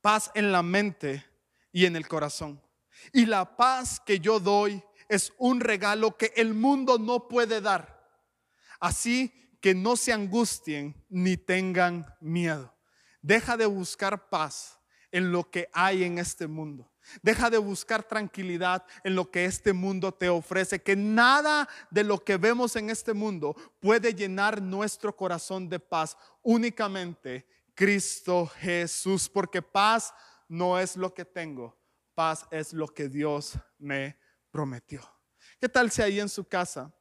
paz 0.00 0.30
en 0.34 0.52
la 0.52 0.62
mente 0.62 1.24
y 1.72 1.86
en 1.86 1.96
el 1.96 2.06
corazón. 2.08 2.62
Y 3.12 3.26
la 3.26 3.56
paz 3.56 4.00
que 4.00 4.20
yo 4.20 4.40
doy 4.40 4.82
es 5.08 5.32
un 5.38 5.60
regalo 5.60 6.16
que 6.16 6.32
el 6.36 6.54
mundo 6.54 6.98
no 6.98 7.28
puede 7.28 7.60
dar. 7.60 8.06
Así 8.80 9.32
que 9.60 9.74
no 9.74 9.96
se 9.96 10.12
angustien 10.12 11.04
ni 11.08 11.36
tengan 11.36 12.06
miedo. 12.20 12.74
Deja 13.22 13.56
de 13.56 13.66
buscar 13.66 14.28
paz 14.28 14.78
en 15.10 15.32
lo 15.32 15.50
que 15.50 15.68
hay 15.72 16.04
en 16.04 16.18
este 16.18 16.46
mundo. 16.46 16.90
Deja 17.22 17.50
de 17.50 17.58
buscar 17.58 18.02
tranquilidad 18.02 18.84
en 19.04 19.14
lo 19.14 19.30
que 19.30 19.44
este 19.44 19.72
mundo 19.72 20.12
te 20.12 20.28
ofrece, 20.28 20.82
que 20.82 20.96
nada 20.96 21.68
de 21.90 22.04
lo 22.04 22.22
que 22.22 22.36
vemos 22.36 22.76
en 22.76 22.90
este 22.90 23.12
mundo 23.12 23.54
puede 23.80 24.14
llenar 24.14 24.60
nuestro 24.60 25.14
corazón 25.14 25.68
de 25.68 25.80
paz. 25.80 26.16
Únicamente 26.42 27.46
Cristo 27.74 28.46
Jesús, 28.46 29.28
porque 29.28 29.62
paz 29.62 30.12
no 30.48 30.78
es 30.78 30.96
lo 30.96 31.14
que 31.14 31.24
tengo, 31.24 31.76
paz 32.14 32.46
es 32.50 32.72
lo 32.72 32.88
que 32.88 33.08
Dios 33.08 33.54
me 33.78 34.18
prometió. 34.50 35.02
¿Qué 35.60 35.68
tal 35.68 35.90
si 35.90 36.02
ahí 36.02 36.20
en 36.20 36.28
su 36.28 36.44
casa 36.44 36.92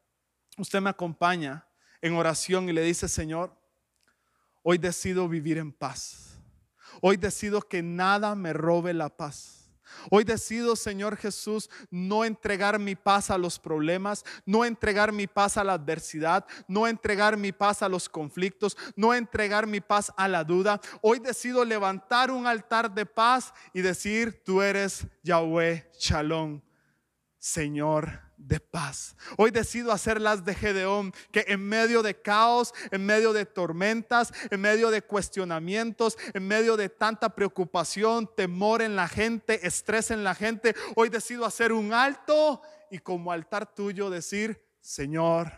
usted 0.58 0.82
me 0.82 0.90
acompaña 0.90 1.68
en 2.02 2.16
oración 2.16 2.70
y 2.70 2.74
le 2.74 2.82
dice, 2.82 3.08
Señor, 3.08 3.56
hoy 4.64 4.78
decido 4.78 5.28
vivir 5.28 5.58
en 5.58 5.72
paz. 5.72 6.40
Hoy 7.02 7.18
decido 7.18 7.62
que 7.62 7.82
nada 7.82 8.36
me 8.36 8.54
robe 8.54 8.94
la 8.94 9.10
paz. 9.10 9.57
Hoy 10.10 10.24
decido, 10.24 10.76
Señor 10.76 11.18
Jesús, 11.18 11.70
no 11.90 12.26
entregar 12.26 12.80
mi 12.80 12.96
paz 12.96 13.30
a 13.30 13.38
los 13.38 13.60
problemas, 13.60 14.24
no 14.46 14.66
entregar 14.66 15.12
mi 15.12 15.28
paz 15.28 15.58
a 15.58 15.64
la 15.64 15.74
adversidad, 15.74 16.46
no 16.68 16.88
entregar 16.88 17.38
mi 17.38 17.52
paz 17.52 17.82
a 17.82 17.90
los 17.90 18.10
conflictos, 18.10 18.78
no 18.96 19.14
entregar 19.14 19.68
mi 19.68 19.82
paz 19.82 20.12
a 20.18 20.28
la 20.28 20.44
duda. 20.44 20.82
Hoy 21.02 21.20
decido 21.20 21.66
levantar 21.66 22.32
un 22.32 22.48
altar 22.48 22.94
de 22.94 23.06
paz 23.06 23.54
y 23.74 23.82
decir, 23.82 24.44
tú 24.44 24.62
eres 24.62 25.08
Yahweh 25.24 25.90
Shalom, 26.00 26.62
Señor 27.40 28.27
de 28.38 28.60
paz. 28.60 29.18
Hoy 29.38 29.52
decido 29.52 29.92
hacer 29.92 30.22
las 30.22 30.46
de 30.46 30.54
Gedeón, 30.54 31.12
que 31.32 31.46
en 31.48 31.68
medio 31.68 32.04
de 32.04 32.22
caos, 32.22 32.74
en 32.92 33.06
medio 33.06 33.34
de 33.34 33.46
tormentas, 33.46 34.32
en 34.52 34.62
medio 34.62 34.92
de 34.92 35.02
cuestionamientos, 35.02 36.18
en 36.34 36.48
medio 36.48 36.78
de 36.78 36.90
tanta 36.90 37.34
preocupación, 37.36 38.30
temor 38.36 38.82
en 38.82 38.96
la 38.96 39.08
gente, 39.08 39.66
estrés 39.66 40.12
en 40.12 40.24
la 40.24 40.36
gente, 40.36 40.76
hoy 40.96 41.10
decido 41.10 41.46
hacer 41.46 41.74
un 41.74 41.94
alto 41.94 42.62
y 42.92 43.00
como 43.00 43.32
altar 43.32 43.74
tuyo 43.74 44.10
decir, 44.10 44.64
Señor 44.80 45.52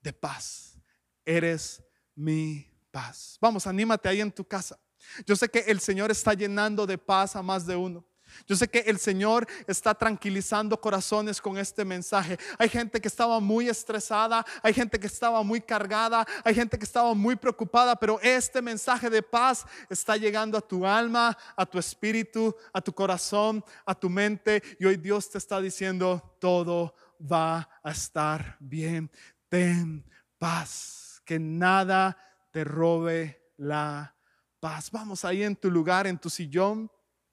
de 0.00 0.12
paz, 0.12 0.78
eres 1.24 1.82
mi 2.14 2.66
paz. 2.90 3.36
Vamos, 3.40 3.66
anímate 3.66 4.08
ahí 4.08 4.20
en 4.20 4.32
tu 4.32 4.44
casa. 4.44 4.78
Yo 5.26 5.34
sé 5.34 5.48
que 5.48 5.60
el 5.60 5.80
Señor 5.80 6.10
está 6.10 6.34
llenando 6.34 6.86
de 6.86 6.98
paz 6.98 7.34
a 7.36 7.42
más 7.42 7.66
de 7.66 7.76
uno. 7.76 8.04
Yo 8.46 8.56
sé 8.56 8.68
que 8.68 8.80
el 8.80 8.98
Señor 8.98 9.46
está 9.66 9.94
tranquilizando 9.94 10.80
corazones 10.80 11.40
con 11.40 11.58
este 11.58 11.84
mensaje. 11.84 12.38
Hay 12.58 12.68
gente 12.68 13.00
que 13.00 13.08
estaba 13.08 13.40
muy 13.40 13.68
estresada, 13.68 14.44
hay 14.62 14.74
gente 14.74 14.98
que 14.98 15.06
estaba 15.06 15.42
muy 15.42 15.60
cargada, 15.60 16.26
hay 16.44 16.54
gente 16.54 16.78
que 16.78 16.84
estaba 16.84 17.14
muy 17.14 17.36
preocupada, 17.36 17.96
pero 17.96 18.20
este 18.20 18.60
mensaje 18.62 19.10
de 19.10 19.22
paz 19.22 19.64
está 19.88 20.16
llegando 20.16 20.58
a 20.58 20.60
tu 20.60 20.86
alma, 20.86 21.36
a 21.56 21.66
tu 21.66 21.78
espíritu, 21.78 22.54
a 22.72 22.80
tu 22.80 22.92
corazón, 22.92 23.64
a 23.86 23.94
tu 23.94 24.10
mente. 24.10 24.62
Y 24.78 24.84
hoy 24.84 24.96
Dios 24.96 25.30
te 25.30 25.38
está 25.38 25.60
diciendo, 25.60 26.36
todo 26.40 26.94
va 27.20 27.68
a 27.82 27.90
estar 27.90 28.56
bien. 28.60 29.10
Ten 29.48 30.04
paz, 30.38 31.22
que 31.24 31.38
nada 31.38 32.16
te 32.50 32.64
robe 32.64 33.52
la 33.56 34.14
paz. 34.60 34.90
Vamos 34.90 35.24
ahí 35.24 35.42
en 35.42 35.56
tu 35.56 35.70
lugar, 35.70 36.06
en 36.06 36.18
tu 36.18 36.28
sillón 36.28 36.90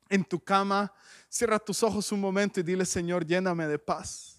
en 0.10 0.24
tu 0.24 0.40
cama, 0.40 0.92
cierra 1.30 1.60
tus 1.60 1.84
ojos 1.84 2.12
un 2.12 2.20
momento 2.20 2.60
y 2.60 2.64
dile, 2.64 2.86
Señor, 2.86 3.26
lléname 3.26 3.68
de 3.68 3.80
paz. 3.80 4.39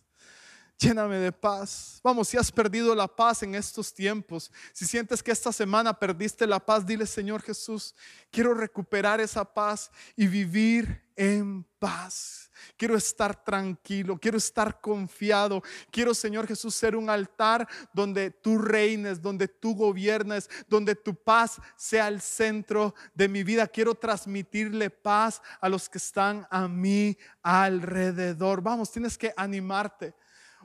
Lléname 0.81 1.17
de 1.17 1.31
paz. 1.31 2.01
Vamos, 2.03 2.29
si 2.29 2.39
has 2.39 2.51
perdido 2.51 2.95
la 2.95 3.07
paz 3.07 3.43
en 3.43 3.55
estos 3.55 3.93
tiempos, 3.93 4.51
si 4.73 4.87
sientes 4.87 5.23
que 5.23 5.31
esta 5.31 5.53
semana 5.53 5.93
perdiste 5.93 6.47
la 6.47 6.59
paz, 6.59 6.87
dile, 6.87 7.05
Señor 7.05 7.43
Jesús, 7.43 7.95
quiero 8.31 8.55
recuperar 8.55 9.21
esa 9.21 9.45
paz 9.45 9.91
y 10.17 10.27
vivir 10.27 11.03
en 11.17 11.67
paz. 11.79 12.51
Quiero 12.79 12.97
estar 12.97 13.45
tranquilo, 13.45 14.19
quiero 14.19 14.39
estar 14.39 14.81
confiado. 14.81 15.63
Quiero, 15.91 16.15
Señor 16.15 16.47
Jesús, 16.47 16.75
ser 16.75 16.97
un 16.97 17.11
altar 17.11 17.69
donde 17.93 18.31
tú 18.31 18.57
reines, 18.57 19.21
donde 19.21 19.49
tú 19.49 19.75
gobiernes, 19.75 20.49
donde 20.67 20.95
tu 20.95 21.15
paz 21.15 21.61
sea 21.77 22.09
el 22.09 22.23
centro 22.23 22.95
de 23.15 23.29
mi 23.29 23.45
vida. 23.45 23.67
Quiero 23.67 23.95
transmitirle 23.95 24.89
paz 24.89 25.43
a 25.61 25.69
los 25.69 25.91
que 25.91 25.99
están 25.99 26.47
a 26.51 26.67
mí 26.69 27.19
alrededor. 27.43 28.63
Vamos, 28.63 28.91
tienes 28.91 29.19
que 29.19 29.35
animarte. 29.37 30.15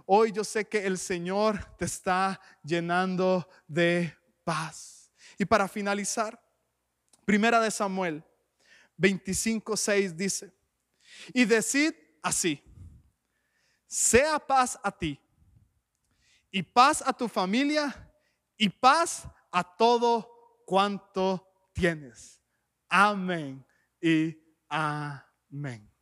Hoy 0.06 0.32
yo 0.32 0.44
sé 0.44 0.68
que 0.68 0.86
el 0.86 0.98
Señor 0.98 1.64
te 1.78 1.86
está 1.86 2.40
llenando 2.64 3.48
de 3.68 4.16
paz. 4.44 5.12
Y 5.38 5.46
para 5.46 5.68
finalizar, 5.68 6.40
Primera 7.26 7.60
de 7.60 7.72
Samuel 7.72 8.24
25, 8.98 9.76
6 9.76 10.16
dice, 10.16 10.54
y 11.34 11.44
decid 11.44 11.94
así, 12.22 12.62
sea 13.88 14.40
paz 14.40 14.80
a 14.84 14.92
ti, 14.92 15.20
y 16.52 16.62
paz 16.62 17.04
a 17.06 17.12
tu 17.12 17.28
familia, 17.28 18.14
y 18.58 18.70
paz 18.70 19.28
a 19.52 19.64
todo 19.64 20.64
cuanto 20.66 21.46
tienes. 21.74 22.40
Amén 22.88 23.66
y 24.00 24.38
amén. 24.70 25.95